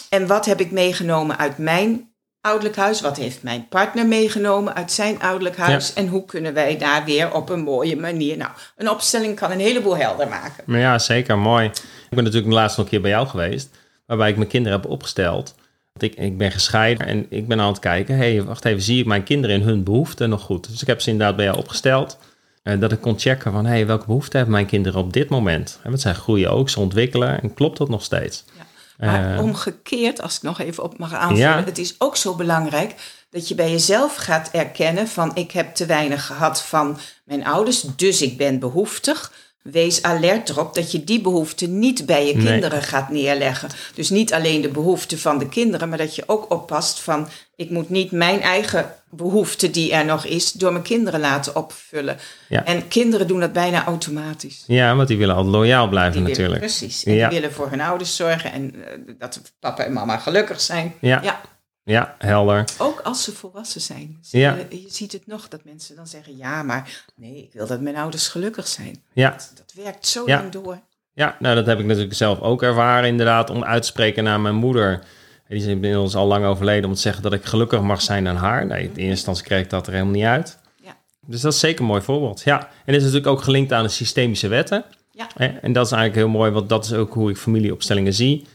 En 0.08 0.26
wat 0.26 0.44
heb 0.44 0.60
ik 0.60 0.70
meegenomen 0.70 1.38
uit 1.38 1.58
mijn 1.58 2.14
ouderlijk 2.40 2.76
huis? 2.76 3.00
Wat 3.00 3.16
heeft 3.16 3.42
mijn 3.42 3.68
partner 3.68 4.06
meegenomen 4.06 4.74
uit 4.74 4.92
zijn 4.92 5.20
ouderlijk 5.20 5.56
huis? 5.56 5.92
En 5.92 6.08
hoe 6.08 6.24
kunnen 6.24 6.54
wij 6.54 6.78
daar 6.78 7.04
weer 7.04 7.32
op 7.32 7.48
een 7.48 7.62
mooie 7.62 7.96
manier... 7.96 8.36
Nou, 8.36 8.50
een 8.76 8.90
opstelling 8.90 9.36
kan 9.36 9.50
een 9.50 9.60
heleboel 9.60 9.96
helder 9.96 10.28
maken. 10.28 10.64
Maar 10.66 10.80
ja, 10.80 10.98
zeker. 10.98 11.38
Mooi. 11.38 11.66
Ik 11.66 12.10
ben 12.10 12.24
natuurlijk 12.24 12.52
laatst 12.52 12.76
nog 12.76 12.86
een 12.86 12.92
keer 12.92 13.00
bij 13.00 13.10
jou 13.10 13.26
geweest... 13.26 13.68
waarbij 14.06 14.28
ik 14.28 14.36
mijn 14.36 14.48
kinderen 14.48 14.80
heb 14.80 14.90
opgesteld... 14.90 15.54
Ik, 15.98 16.14
ik 16.14 16.38
ben 16.38 16.52
gescheiden 16.52 17.06
en 17.06 17.26
ik 17.28 17.48
ben 17.48 17.60
aan 17.60 17.68
het 17.68 17.78
kijken... 17.78 18.16
hé, 18.16 18.34
hey, 18.34 18.42
wacht 18.42 18.64
even, 18.64 18.82
zie 18.82 19.00
ik 19.00 19.06
mijn 19.06 19.22
kinderen 19.22 19.56
in 19.56 19.62
hun 19.62 19.84
behoeften 19.84 20.28
nog 20.28 20.42
goed? 20.42 20.70
Dus 20.70 20.80
ik 20.80 20.86
heb 20.86 21.00
ze 21.00 21.10
inderdaad 21.10 21.36
bij 21.36 21.44
jou 21.44 21.58
opgesteld... 21.58 22.18
Uh, 22.64 22.80
dat 22.80 22.92
ik 22.92 23.00
kon 23.00 23.18
checken 23.18 23.52
van, 23.52 23.64
hé, 23.64 23.70
hey, 23.70 23.86
welke 23.86 24.06
behoeften 24.06 24.36
hebben 24.36 24.54
mijn 24.54 24.66
kinderen 24.66 25.00
op 25.00 25.12
dit 25.12 25.28
moment? 25.28 25.80
En 25.82 25.90
wat 25.90 26.00
zij 26.00 26.14
groeien 26.14 26.50
ook, 26.50 26.70
ze 26.70 26.80
ontwikkelen 26.80 27.42
en 27.42 27.54
klopt 27.54 27.78
dat 27.78 27.88
nog 27.88 28.02
steeds? 28.02 28.44
Ja. 28.58 28.64
Maar 28.98 29.34
uh, 29.34 29.42
omgekeerd, 29.42 30.22
als 30.22 30.36
ik 30.36 30.42
nog 30.42 30.60
even 30.60 30.82
op 30.82 30.98
mag 30.98 31.14
aanvullen, 31.14 31.64
het 31.64 31.78
is 31.78 31.94
ook 31.98 32.16
zo 32.16 32.34
belangrijk 32.34 32.94
dat 33.30 33.48
je 33.48 33.54
bij 33.54 33.70
jezelf 33.70 34.16
gaat 34.16 34.50
erkennen 34.50 35.08
van 35.08 35.36
ik 35.36 35.50
heb 35.50 35.74
te 35.74 35.86
weinig 35.86 36.26
gehad 36.26 36.62
van 36.62 36.98
mijn 37.24 37.46
ouders, 37.46 37.80
dus 37.80 38.22
ik 38.22 38.36
ben 38.36 38.58
behoeftig. 38.58 39.32
Wees 39.70 40.02
alert 40.02 40.48
erop 40.48 40.74
dat 40.74 40.92
je 40.92 41.04
die 41.04 41.20
behoeften 41.20 41.78
niet 41.78 42.06
bij 42.06 42.26
je 42.26 42.32
kinderen 42.32 42.82
gaat 42.82 43.08
neerleggen. 43.08 43.68
Dus 43.94 44.10
niet 44.10 44.32
alleen 44.32 44.60
de 44.60 44.68
behoeften 44.68 45.18
van 45.18 45.38
de 45.38 45.48
kinderen, 45.48 45.88
maar 45.88 45.98
dat 45.98 46.14
je 46.14 46.22
ook 46.26 46.50
oppast 46.50 47.00
van 47.00 47.28
ik 47.56 47.70
moet 47.70 47.90
niet 47.90 48.10
mijn 48.10 48.40
eigen 48.40 48.94
behoefte 49.10 49.70
die 49.70 49.92
er 49.92 50.04
nog 50.04 50.24
is 50.24 50.52
door 50.52 50.72
mijn 50.72 50.84
kinderen 50.84 51.20
laten 51.20 51.56
opvullen. 51.56 52.16
Ja. 52.48 52.64
En 52.64 52.88
kinderen 52.88 53.26
doen 53.26 53.40
dat 53.40 53.52
bijna 53.52 53.84
automatisch. 53.84 54.64
Ja, 54.66 54.96
want 54.96 55.08
die 55.08 55.18
willen 55.18 55.34
al 55.34 55.44
loyaal 55.44 55.88
blijven 55.88 56.24
die 56.24 56.28
natuurlijk. 56.28 56.60
Willen, 56.60 56.76
precies. 56.76 57.04
En 57.04 57.12
die 57.12 57.26
willen 57.26 57.52
voor 57.52 57.70
hun 57.70 57.80
ouders 57.80 58.16
zorgen 58.16 58.52
en 58.52 58.74
uh, 58.74 59.14
dat 59.18 59.40
papa 59.60 59.84
en 59.84 59.92
mama 59.92 60.16
gelukkig 60.16 60.60
zijn. 60.60 60.94
Ja. 61.00 61.20
ja. 61.22 61.40
Ja, 61.84 62.14
helder. 62.18 62.64
Ook 62.78 63.00
als 63.00 63.24
ze 63.24 63.32
volwassen 63.32 63.80
zijn. 63.80 64.18
ja. 64.20 64.54
Je, 64.54 64.82
je, 64.82 64.90
ziet 64.90 65.12
het 65.12 65.26
nog 65.26 65.48
dat 65.48 65.64
mensen 65.64 65.96
dan 65.96 66.06
zeggen: 66.06 66.36
ja, 66.36 66.62
maar 66.62 67.04
nee, 67.16 67.42
ik 67.42 67.52
wil 67.52 67.66
dat 67.66 67.80
mijn 67.80 67.96
ouders 67.96 68.28
gelukkig 68.28 68.66
zijn. 68.66 69.02
Ja. 69.12 69.30
Dat, 69.30 69.52
dat 69.54 69.72
werkt 69.84 70.06
zo 70.06 70.26
lang 70.26 70.50
door. 70.50 70.80
Ja, 71.12 71.36
nou 71.38 71.54
dat 71.54 71.66
heb 71.66 71.78
ik 71.78 71.86
natuurlijk 71.86 72.14
zelf 72.14 72.40
ook 72.40 72.62
ervaren, 72.62 73.08
inderdaad, 73.08 73.50
om 73.50 73.64
uit 73.64 73.82
te 73.82 73.88
spreken 73.88 74.24
naar 74.24 74.40
mijn 74.40 74.54
moeder. 74.54 75.04
Die 75.48 75.58
is 75.58 75.66
inmiddels 75.66 76.14
al 76.14 76.26
lang 76.26 76.44
overleden 76.44 76.88
om 76.88 76.94
te 76.94 77.00
zeggen 77.00 77.22
dat 77.22 77.32
ik 77.32 77.44
gelukkig 77.44 77.80
mag 77.80 78.02
zijn 78.02 78.28
aan 78.28 78.36
haar. 78.36 78.66
Nee, 78.66 78.82
in 78.82 78.88
eerste 78.88 79.00
instantie 79.00 79.44
kreeg 79.44 79.62
ik 79.62 79.70
dat 79.70 79.86
er 79.86 79.92
helemaal 79.92 80.14
niet 80.14 80.24
uit. 80.24 80.58
Ja. 80.82 80.96
Dus 81.26 81.40
dat 81.40 81.52
is 81.52 81.58
zeker 81.58 81.80
een 81.80 81.86
mooi 81.86 82.02
voorbeeld. 82.02 82.42
Ja, 82.44 82.58
en 82.60 82.66
het 82.84 82.96
is 82.96 83.02
natuurlijk 83.02 83.26
ook 83.26 83.42
gelinkt 83.42 83.72
aan 83.72 83.82
de 83.82 83.88
systemische 83.88 84.48
wetten. 84.48 84.84
Ja. 85.10 85.28
En 85.36 85.72
dat 85.72 85.86
is 85.86 85.92
eigenlijk 85.92 86.14
heel 86.14 86.38
mooi, 86.38 86.50
want 86.50 86.68
dat 86.68 86.84
is 86.84 86.92
ook 86.92 87.14
hoe 87.14 87.30
ik 87.30 87.36
familieopstellingen 87.36 88.14
zie. 88.14 88.46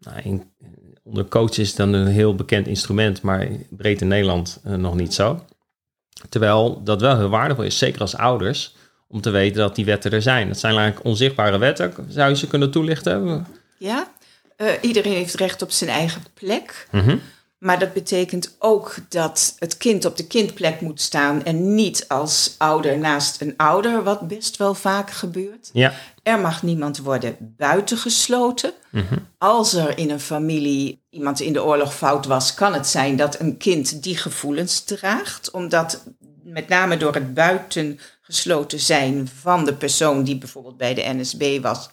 Nou, 0.00 0.20
in, 0.22 0.50
onder 1.08 1.28
coach 1.28 1.58
is 1.58 1.74
dan 1.74 1.92
een 1.92 2.06
heel 2.06 2.34
bekend 2.34 2.66
instrument, 2.66 3.22
maar 3.22 3.48
breed 3.70 4.00
in 4.00 4.08
Nederland 4.08 4.60
uh, 4.66 4.74
nog 4.74 4.94
niet 4.94 5.14
zo. 5.14 5.44
Terwijl 6.28 6.82
dat 6.84 7.00
wel 7.00 7.16
heel 7.16 7.28
waardevol 7.28 7.64
is, 7.64 7.78
zeker 7.78 8.00
als 8.00 8.16
ouders, 8.16 8.76
om 9.08 9.20
te 9.20 9.30
weten 9.30 9.60
dat 9.60 9.74
die 9.74 9.84
wetten 9.84 10.10
er 10.10 10.22
zijn. 10.22 10.48
Dat 10.48 10.58
zijn 10.58 10.76
eigenlijk 10.76 11.06
onzichtbare 11.06 11.58
wetten. 11.58 11.94
Zou 12.08 12.30
je 12.30 12.36
ze 12.36 12.46
kunnen 12.46 12.70
toelichten? 12.70 13.46
Ja, 13.78 14.10
uh, 14.56 14.70
iedereen 14.80 15.12
heeft 15.12 15.34
recht 15.34 15.62
op 15.62 15.70
zijn 15.70 15.90
eigen 15.90 16.22
plek. 16.34 16.88
Mm 16.90 17.00
-hmm. 17.00 17.20
Maar 17.58 17.78
dat 17.78 17.92
betekent 17.92 18.56
ook 18.58 18.96
dat 19.08 19.54
het 19.58 19.76
kind 19.76 20.04
op 20.04 20.16
de 20.16 20.26
kindplek 20.26 20.80
moet 20.80 21.00
staan 21.00 21.44
en 21.44 21.74
niet 21.74 22.08
als 22.08 22.54
ouder 22.58 22.98
naast 22.98 23.40
een 23.40 23.54
ouder, 23.56 24.02
wat 24.02 24.28
best 24.28 24.56
wel 24.56 24.74
vaak 24.74 25.10
gebeurt. 25.10 25.70
Ja. 25.72 25.92
Er 26.22 26.40
mag 26.40 26.62
niemand 26.62 26.98
worden 26.98 27.36
buitengesloten. 27.56 28.72
Mm 28.90 29.04
-hmm. 29.08 29.28
Als 29.38 29.74
er 29.74 29.98
in 29.98 30.10
een 30.10 30.20
familie 30.20 31.02
iemand 31.10 31.40
in 31.40 31.52
de 31.52 31.64
oorlog 31.64 31.94
fout 31.94 32.26
was, 32.26 32.54
kan 32.54 32.74
het 32.74 32.86
zijn 32.86 33.16
dat 33.16 33.40
een 33.40 33.56
kind 33.56 34.02
die 34.02 34.16
gevoelens 34.16 34.80
draagt, 34.80 35.50
omdat 35.50 36.04
met 36.42 36.68
name 36.68 36.96
door 36.96 37.14
het 37.14 37.34
buitengesloten 37.34 38.80
zijn 38.80 39.28
van 39.40 39.64
de 39.64 39.74
persoon 39.74 40.24
die 40.24 40.38
bijvoorbeeld 40.38 40.76
bij 40.76 40.94
de 40.94 41.14
NSB 41.14 41.60
was, 41.62 41.90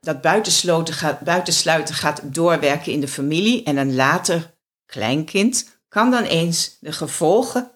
dat 0.00 0.20
buitensluiten 0.20 0.94
gaat, 0.94 1.20
buitensluiten 1.20 1.94
gaat 1.94 2.20
doorwerken 2.24 2.92
in 2.92 3.00
de 3.00 3.08
familie 3.08 3.62
en 3.62 3.76
een 3.76 3.94
later 3.94 4.50
kleinkind 4.90 5.78
kan 5.88 6.10
dan 6.10 6.24
eens 6.24 6.76
de 6.80 6.92
gevolgen 6.92 7.70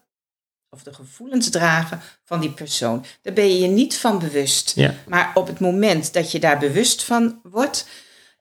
of 0.71 0.83
de 0.83 0.95
gevoelens 0.95 1.51
dragen 1.51 2.01
van 2.25 2.41
die 2.41 2.51
persoon. 2.51 3.05
Daar 3.23 3.33
ben 3.33 3.49
je 3.49 3.59
je 3.59 3.67
niet 3.67 3.97
van 3.97 4.19
bewust. 4.19 4.73
Ja. 4.75 4.95
Maar 5.07 5.31
op 5.35 5.47
het 5.47 5.61
moment 5.61 6.13
dat 6.13 6.33
je 6.33 6.39
daar 6.39 6.59
bewust 6.59 7.05
van 7.05 7.41
wordt 7.43 7.87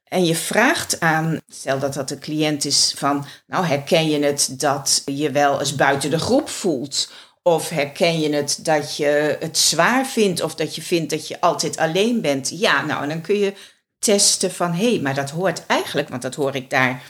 en 0.03 0.25
je 0.25 0.35
vraagt 0.35 0.99
aan, 0.99 1.39
stel 1.47 1.79
dat 1.79 1.93
dat 1.93 2.11
een 2.11 2.19
cliënt 2.19 2.65
is 2.65 2.93
van, 2.97 3.25
nou 3.47 3.65
herken 3.65 4.09
je 4.09 4.23
het 4.23 4.59
dat 4.59 5.01
je 5.05 5.31
wel 5.31 5.59
eens 5.59 5.75
buiten 5.75 6.09
de 6.09 6.19
groep 6.19 6.49
voelt? 6.49 7.11
Of 7.41 7.69
herken 7.69 8.19
je 8.19 8.33
het 8.33 8.59
dat 8.61 8.97
je 8.97 9.37
het 9.39 9.57
zwaar 9.57 10.05
vindt 10.05 10.41
of 10.41 10.55
dat 10.55 10.75
je 10.75 10.81
vindt 10.81 11.09
dat 11.09 11.27
je 11.27 11.41
altijd 11.41 11.77
alleen 11.77 12.21
bent? 12.21 12.49
Ja, 12.49 12.85
nou, 12.85 13.03
en 13.03 13.09
dan 13.09 13.21
kun 13.21 13.37
je 13.37 13.53
testen 13.99 14.51
van, 14.51 14.71
hé, 14.71 14.89
hey, 14.89 14.99
maar 14.99 15.15
dat 15.15 15.29
hoort 15.29 15.65
eigenlijk, 15.65 16.09
want 16.09 16.21
dat 16.21 16.35
hoor 16.35 16.55
ik 16.55 16.69
daar 16.69 17.01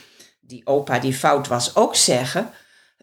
die 0.47 0.61
opa 0.65 0.99
die 0.99 1.13
fout 1.13 1.47
was 1.47 1.75
ook 1.75 1.95
zeggen. 1.95 2.49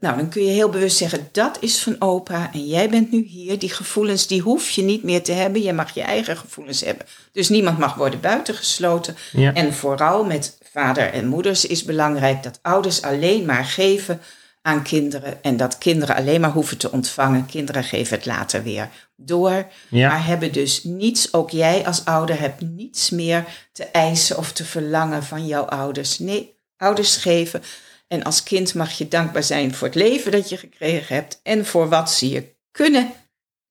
Nou, 0.00 0.16
dan 0.16 0.28
kun 0.28 0.44
je 0.44 0.50
heel 0.50 0.68
bewust 0.68 0.96
zeggen, 0.96 1.28
dat 1.32 1.56
is 1.60 1.82
van 1.82 1.96
opa 1.98 2.50
en 2.52 2.66
jij 2.66 2.90
bent 2.90 3.10
nu 3.10 3.22
hier. 3.22 3.58
Die 3.58 3.70
gevoelens, 3.70 4.26
die 4.26 4.40
hoef 4.40 4.70
je 4.70 4.82
niet 4.82 5.02
meer 5.02 5.22
te 5.22 5.32
hebben. 5.32 5.62
Je 5.62 5.72
mag 5.72 5.94
je 5.94 6.02
eigen 6.02 6.36
gevoelens 6.36 6.80
hebben. 6.80 7.06
Dus 7.32 7.48
niemand 7.48 7.78
mag 7.78 7.94
worden 7.94 8.20
buitengesloten. 8.20 9.16
En 9.54 9.74
vooral 9.74 10.24
met 10.24 10.58
vader 10.72 11.12
en 11.12 11.26
moeders 11.26 11.66
is 11.66 11.84
belangrijk 11.84 12.42
dat 12.42 12.58
ouders 12.62 13.02
alleen 13.02 13.44
maar 13.44 13.64
geven 13.64 14.20
aan 14.62 14.82
kinderen. 14.82 15.42
En 15.42 15.56
dat 15.56 15.78
kinderen 15.78 16.16
alleen 16.16 16.40
maar 16.40 16.52
hoeven 16.52 16.78
te 16.78 16.92
ontvangen. 16.92 17.46
Kinderen 17.46 17.84
geven 17.84 18.16
het 18.16 18.26
later 18.26 18.62
weer 18.62 18.88
door. 19.16 19.66
Maar 19.90 20.26
hebben 20.26 20.52
dus 20.52 20.84
niets, 20.84 21.32
ook 21.32 21.50
jij 21.50 21.86
als 21.86 22.04
ouder 22.04 22.40
hebt 22.40 22.60
niets 22.60 23.10
meer 23.10 23.44
te 23.72 23.84
eisen 23.84 24.38
of 24.38 24.52
te 24.52 24.64
verlangen 24.64 25.22
van 25.22 25.46
jouw 25.46 25.64
ouders. 25.64 26.18
Nee, 26.18 26.58
ouders 26.80 27.16
geven. 27.16 27.62
En 28.08 28.22
als 28.22 28.42
kind 28.42 28.74
mag 28.74 28.98
je 28.98 29.08
dankbaar 29.08 29.42
zijn 29.42 29.74
voor 29.74 29.86
het 29.86 29.96
leven 29.96 30.32
dat 30.32 30.48
je 30.48 30.56
gekregen 30.56 31.14
hebt 31.14 31.40
en 31.42 31.66
voor 31.66 31.88
wat 31.88 32.10
ze 32.10 32.28
je 32.28 32.54
kunnen 32.70 33.12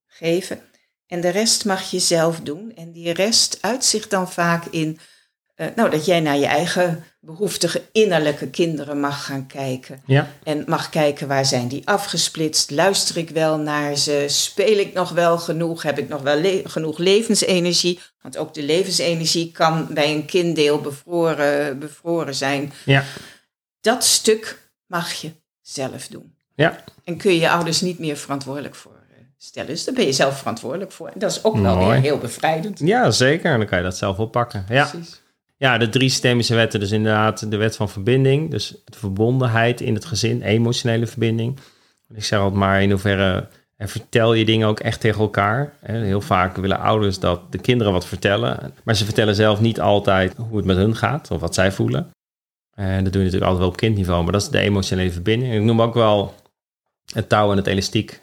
geven. 0.07 0.61
En 1.07 1.21
de 1.21 1.29
rest 1.29 1.65
mag 1.65 1.91
je 1.91 1.99
zelf 1.99 2.39
doen. 2.39 2.75
En 2.75 2.91
die 2.91 3.13
rest 3.13 3.57
uitzicht 3.61 4.09
dan 4.09 4.31
vaak 4.31 4.65
in 4.65 4.99
uh, 5.59 5.67
nou, 5.75 5.89
dat 5.89 6.05
jij 6.05 6.19
naar 6.19 6.37
je 6.37 6.45
eigen 6.45 7.03
behoeftige 7.19 7.81
innerlijke 7.91 8.49
kinderen 8.49 8.99
mag 8.99 9.25
gaan 9.25 9.47
kijken. 9.47 10.01
Ja. 10.05 10.27
En 10.43 10.63
mag 10.67 10.89
kijken 10.89 11.27
waar 11.27 11.45
zijn 11.45 11.67
die 11.67 11.87
afgesplitst. 11.87 12.71
Luister 12.71 13.17
ik 13.17 13.29
wel 13.29 13.57
naar 13.57 13.95
ze? 13.95 14.25
Speel 14.27 14.77
ik 14.77 14.93
nog 14.93 15.09
wel 15.09 15.37
genoeg? 15.37 15.83
Heb 15.83 15.97
ik 15.97 16.09
nog 16.09 16.21
wel 16.21 16.39
le 16.39 16.61
genoeg 16.65 16.97
levensenergie? 16.97 17.99
Want 18.21 18.37
ook 18.37 18.53
de 18.53 18.63
levensenergie 18.63 19.51
kan 19.51 19.87
bij 19.89 20.13
een 20.13 20.25
kinddeel 20.25 20.81
bevroren, 20.81 21.79
bevroren 21.79 22.35
zijn. 22.35 22.73
Ja. 22.85 23.03
Dat 23.81 24.03
stuk 24.03 24.71
mag 24.85 25.13
je 25.13 25.31
zelf 25.61 26.07
doen. 26.07 26.35
Ja. 26.55 26.83
En 27.03 27.17
kun 27.17 27.33
je 27.33 27.39
je 27.39 27.49
ouders 27.49 27.81
niet 27.81 27.99
meer 27.99 28.17
verantwoordelijk 28.17 28.75
voor 28.75 28.91
eh, 29.09 29.17
stellen. 29.37 29.69
Dus 29.69 29.83
daar 29.83 29.95
ben 29.95 30.05
je 30.05 30.11
zelf 30.11 30.37
verantwoordelijk 30.37 30.91
voor. 30.91 31.07
En 31.07 31.19
dat 31.19 31.31
is 31.31 31.43
ook 31.43 31.57
wel 31.57 31.77
weer 31.77 31.99
heel 31.99 32.17
bevrijdend. 32.17 32.79
Ja, 32.79 33.11
zeker. 33.11 33.51
En 33.51 33.57
dan 33.57 33.67
kan 33.67 33.77
je 33.77 33.83
dat 33.83 33.97
zelf 33.97 34.17
oppakken. 34.17 34.65
Ja. 34.69 34.85
Precies. 34.85 35.21
Ja, 35.59 35.77
de 35.77 35.89
drie 35.89 36.09
systemische 36.09 36.55
wetten, 36.55 36.79
dus 36.79 36.91
inderdaad 36.91 37.51
de 37.51 37.57
wet 37.57 37.75
van 37.75 37.89
verbinding, 37.89 38.51
dus 38.51 38.75
de 38.85 38.97
verbondenheid 38.97 39.81
in 39.81 39.93
het 39.93 40.05
gezin, 40.05 40.41
emotionele 40.41 41.07
verbinding. 41.07 41.59
Ik 42.13 42.23
zeg 42.23 42.39
altijd 42.39 42.59
maar 42.59 42.81
in 42.81 42.91
hoeverre 42.91 43.47
en 43.75 43.89
vertel 43.89 44.33
je 44.33 44.45
dingen 44.45 44.67
ook 44.67 44.79
echt 44.79 44.99
tegen 44.99 45.21
elkaar. 45.21 45.73
Heel 45.81 46.21
vaak 46.21 46.55
willen 46.55 46.79
ouders 46.79 47.19
dat 47.19 47.51
de 47.51 47.57
kinderen 47.57 47.93
wat 47.93 48.05
vertellen, 48.05 48.73
maar 48.83 48.95
ze 48.95 49.05
vertellen 49.05 49.35
zelf 49.35 49.59
niet 49.59 49.81
altijd 49.81 50.35
hoe 50.37 50.57
het 50.57 50.65
met 50.65 50.77
hun 50.77 50.95
gaat 50.95 51.31
of 51.31 51.41
wat 51.41 51.53
zij 51.53 51.71
voelen. 51.71 52.09
En 52.73 53.03
dat 53.03 53.13
doe 53.13 53.21
je 53.21 53.27
natuurlijk 53.27 53.43
altijd 53.43 53.59
wel 53.59 53.67
op 53.67 53.77
kindniveau, 53.77 54.23
maar 54.23 54.31
dat 54.31 54.41
is 54.41 54.49
de 54.49 54.59
emotionele 54.59 55.11
verbinding. 55.11 55.53
Ik 55.53 55.61
noem 55.61 55.81
ook 55.81 55.93
wel 55.93 56.35
het 57.13 57.29
touw 57.29 57.51
en 57.51 57.57
het 57.57 57.67
elastiek. 57.67 58.21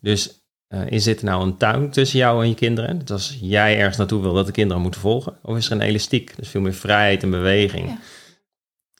Dus 0.00 0.39
uh, 0.74 0.80
is 0.86 1.04
dit 1.04 1.22
nou 1.22 1.42
een 1.42 1.56
tuin 1.56 1.90
tussen 1.90 2.18
jou 2.18 2.42
en 2.42 2.48
je 2.48 2.54
kinderen? 2.54 2.98
Dat 2.98 3.10
als 3.10 3.38
jij 3.40 3.78
ergens 3.78 3.96
naartoe 3.96 4.20
wil 4.20 4.34
dat 4.34 4.46
de 4.46 4.52
kinderen 4.52 4.82
moeten 4.82 5.00
volgen? 5.00 5.36
Of 5.42 5.56
is 5.56 5.66
er 5.66 5.72
een 5.72 5.80
elastiek? 5.80 6.36
Dus 6.36 6.48
veel 6.48 6.60
meer 6.60 6.74
vrijheid 6.74 7.22
en 7.22 7.30
beweging. 7.30 7.88
Ja. 7.88 7.98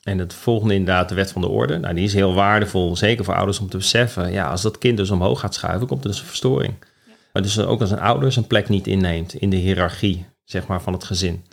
En 0.02 0.18
het 0.18 0.34
volgende 0.34 0.74
inderdaad, 0.74 1.08
de 1.08 1.14
wet 1.14 1.32
van 1.32 1.42
de 1.42 1.48
orde. 1.48 1.78
Nou, 1.78 1.94
die 1.94 2.04
is 2.04 2.14
heel 2.14 2.34
waardevol, 2.34 2.96
zeker 2.96 3.24
voor 3.24 3.34
ouders 3.34 3.58
om 3.58 3.68
te 3.68 3.76
beseffen. 3.76 4.32
Ja, 4.32 4.50
als 4.50 4.62
dat 4.62 4.78
kind 4.78 4.96
dus 4.96 5.10
omhoog 5.10 5.40
gaat 5.40 5.54
schuiven, 5.54 5.86
komt 5.86 6.04
er 6.04 6.10
dus 6.10 6.20
een 6.20 6.26
verstoring. 6.26 6.74
Ja. 7.06 7.12
Maar 7.32 7.42
dus 7.42 7.58
ook 7.58 7.80
als 7.80 7.90
een 7.90 8.00
ouder 8.00 8.32
zijn 8.32 8.46
plek 8.46 8.68
niet 8.68 8.86
inneemt 8.86 9.34
in 9.34 9.50
de 9.50 9.56
hiërarchie, 9.56 10.26
zeg 10.44 10.66
maar, 10.66 10.82
van 10.82 10.92
het 10.92 11.04
gezin. 11.04 11.44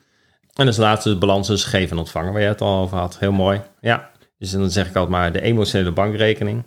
En 0.54 0.66
dus 0.66 0.78
laatste 0.78 1.10
de 1.10 1.18
balans 1.18 1.48
dus 1.48 1.64
geven 1.64 1.92
en 1.92 1.98
ontvangen, 1.98 2.34
waar 2.34 2.42
je 2.42 2.48
het 2.48 2.62
al 2.62 2.82
over 2.82 2.98
had. 2.98 3.20
Heel 3.20 3.32
mooi. 3.32 3.62
Ja, 3.82 4.12
dus 4.38 4.52
dan 4.52 4.72
zeg 4.72 4.88
ik 4.88 4.96
altijd 4.96 5.12
maar 5.12 5.32
de 5.32 5.42
emotionele 5.42 5.92
bankrekening. 5.92 6.64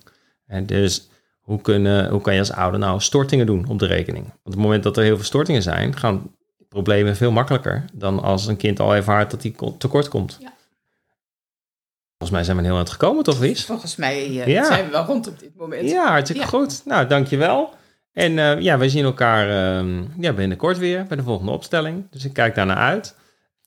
En 0.46 0.66
dus 0.66 1.08
hoe, 1.50 1.60
kunnen, 1.60 2.10
hoe 2.10 2.20
kan 2.20 2.32
je 2.32 2.38
als 2.38 2.52
ouder 2.52 2.80
nou 2.80 3.00
stortingen 3.00 3.46
doen 3.46 3.68
op 3.68 3.78
de 3.78 3.86
rekening? 3.86 4.24
Want 4.24 4.38
op 4.42 4.52
het 4.52 4.60
moment 4.62 4.82
dat 4.82 4.96
er 4.96 5.02
heel 5.02 5.16
veel 5.16 5.24
stortingen 5.24 5.62
zijn, 5.62 5.96
gaan 5.96 6.34
problemen 6.68 7.16
veel 7.16 7.30
makkelijker 7.30 7.84
dan 7.92 8.22
als 8.22 8.46
een 8.46 8.56
kind 8.56 8.80
al 8.80 8.94
ervaart 8.94 9.30
dat 9.30 9.42
hij 9.42 9.54
tekort 9.78 10.08
komt. 10.08 10.36
Ja. 10.40 10.52
Volgens 12.18 12.30
mij 12.30 12.44
zijn 12.44 12.56
we 12.56 12.62
heel 12.62 12.72
aan 12.72 12.78
het 12.78 12.90
gekomen, 12.90 13.24
toch, 13.24 13.38
Wies? 13.38 13.64
Volgens 13.64 13.96
mij 13.96 14.28
uh, 14.28 14.46
Ja. 14.46 14.64
zijn 14.64 14.84
we 14.84 14.90
wel 14.90 15.04
rond 15.04 15.28
op 15.28 15.38
dit 15.38 15.56
moment. 15.56 15.90
Ja, 15.90 16.08
hartstikke 16.10 16.42
Ja. 16.42 16.48
goed. 16.48 16.82
Nou, 16.84 17.06
dankjewel. 17.06 17.74
En 18.12 18.38
eh, 18.38 18.60
ja, 18.60 18.78
we 18.78 18.88
zien 18.88 19.04
elkaar 19.04 19.76
ehm, 19.78 20.02
ja, 20.18 20.32
binnenkort 20.32 20.78
weer 20.78 21.06
bij 21.06 21.16
de 21.16 21.22
volgende 21.22 21.52
opstelling. 21.52 22.06
Dus 22.10 22.24
ik 22.24 22.32
kijk 22.32 22.54
daarnaar 22.54 22.76
uit. 22.76 23.16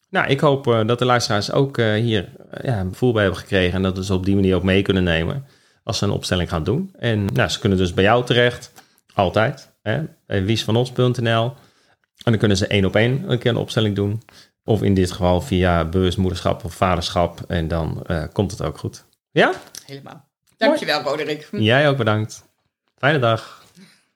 Nou, 0.09 0.27
ik 0.27 0.39
hoop 0.39 0.67
eh, 0.67 0.85
dat 0.85 0.99
de 0.99 1.05
luisteraars 1.05 1.51
ook 1.51 1.77
eh, 1.77 1.93
hier 1.93 2.29
eh, 2.49 2.63
ja, 2.63 2.79
een 2.79 2.89
gevoel 2.89 3.11
bij 3.13 3.21
hebben 3.21 3.39
gekregen. 3.39 3.75
En 3.75 3.81
dat 3.83 3.97
we 3.97 4.03
ze 4.05 4.13
op 4.13 4.25
die 4.25 4.35
manier 4.35 4.55
ook 4.55 4.63
mee 4.63 4.81
kunnen 4.81 5.03
nemen 5.03 5.45
als 5.83 5.97
ze 5.97 6.05
een 6.05 6.11
opstelling 6.11 6.49
gaan 6.49 6.63
doen. 6.63 6.93
En 6.99 7.25
nou, 7.25 7.49
ze 7.49 7.59
kunnen 7.59 7.77
dus 7.77 7.93
bij 7.93 8.03
jou 8.03 8.25
terecht. 8.25 8.71
Altijd. 9.13 9.71
Hè, 9.81 10.03
bij 10.25 10.45
wiesvanos.nl. 10.45 11.53
En 12.23 12.31
dan 12.31 12.37
kunnen 12.37 12.57
ze 12.57 12.67
één 12.67 12.85
op 12.85 12.95
één 12.95 13.31
een 13.31 13.39
keer 13.39 13.51
een 13.51 13.57
opstelling 13.57 13.95
doen. 13.95 14.21
Of 14.63 14.81
in 14.81 14.93
dit 14.93 15.11
geval 15.11 15.41
via 15.41 15.85
bewustmoederschap 15.85 16.63
of 16.63 16.73
vaderschap. 16.73 17.41
En 17.47 17.67
dan 17.67 18.03
eh, 18.05 18.23
komt 18.31 18.51
het 18.51 18.61
ook 18.61 18.77
goed. 18.77 19.05
Ja? 19.31 19.53
Helemaal. 19.85 20.29
Dankjewel, 20.57 21.01
Roderick. 21.01 21.47
Jij 21.51 21.89
ook 21.89 21.97
bedankt. 21.97 22.43
Fijne 22.97 23.19
dag. 23.19 23.62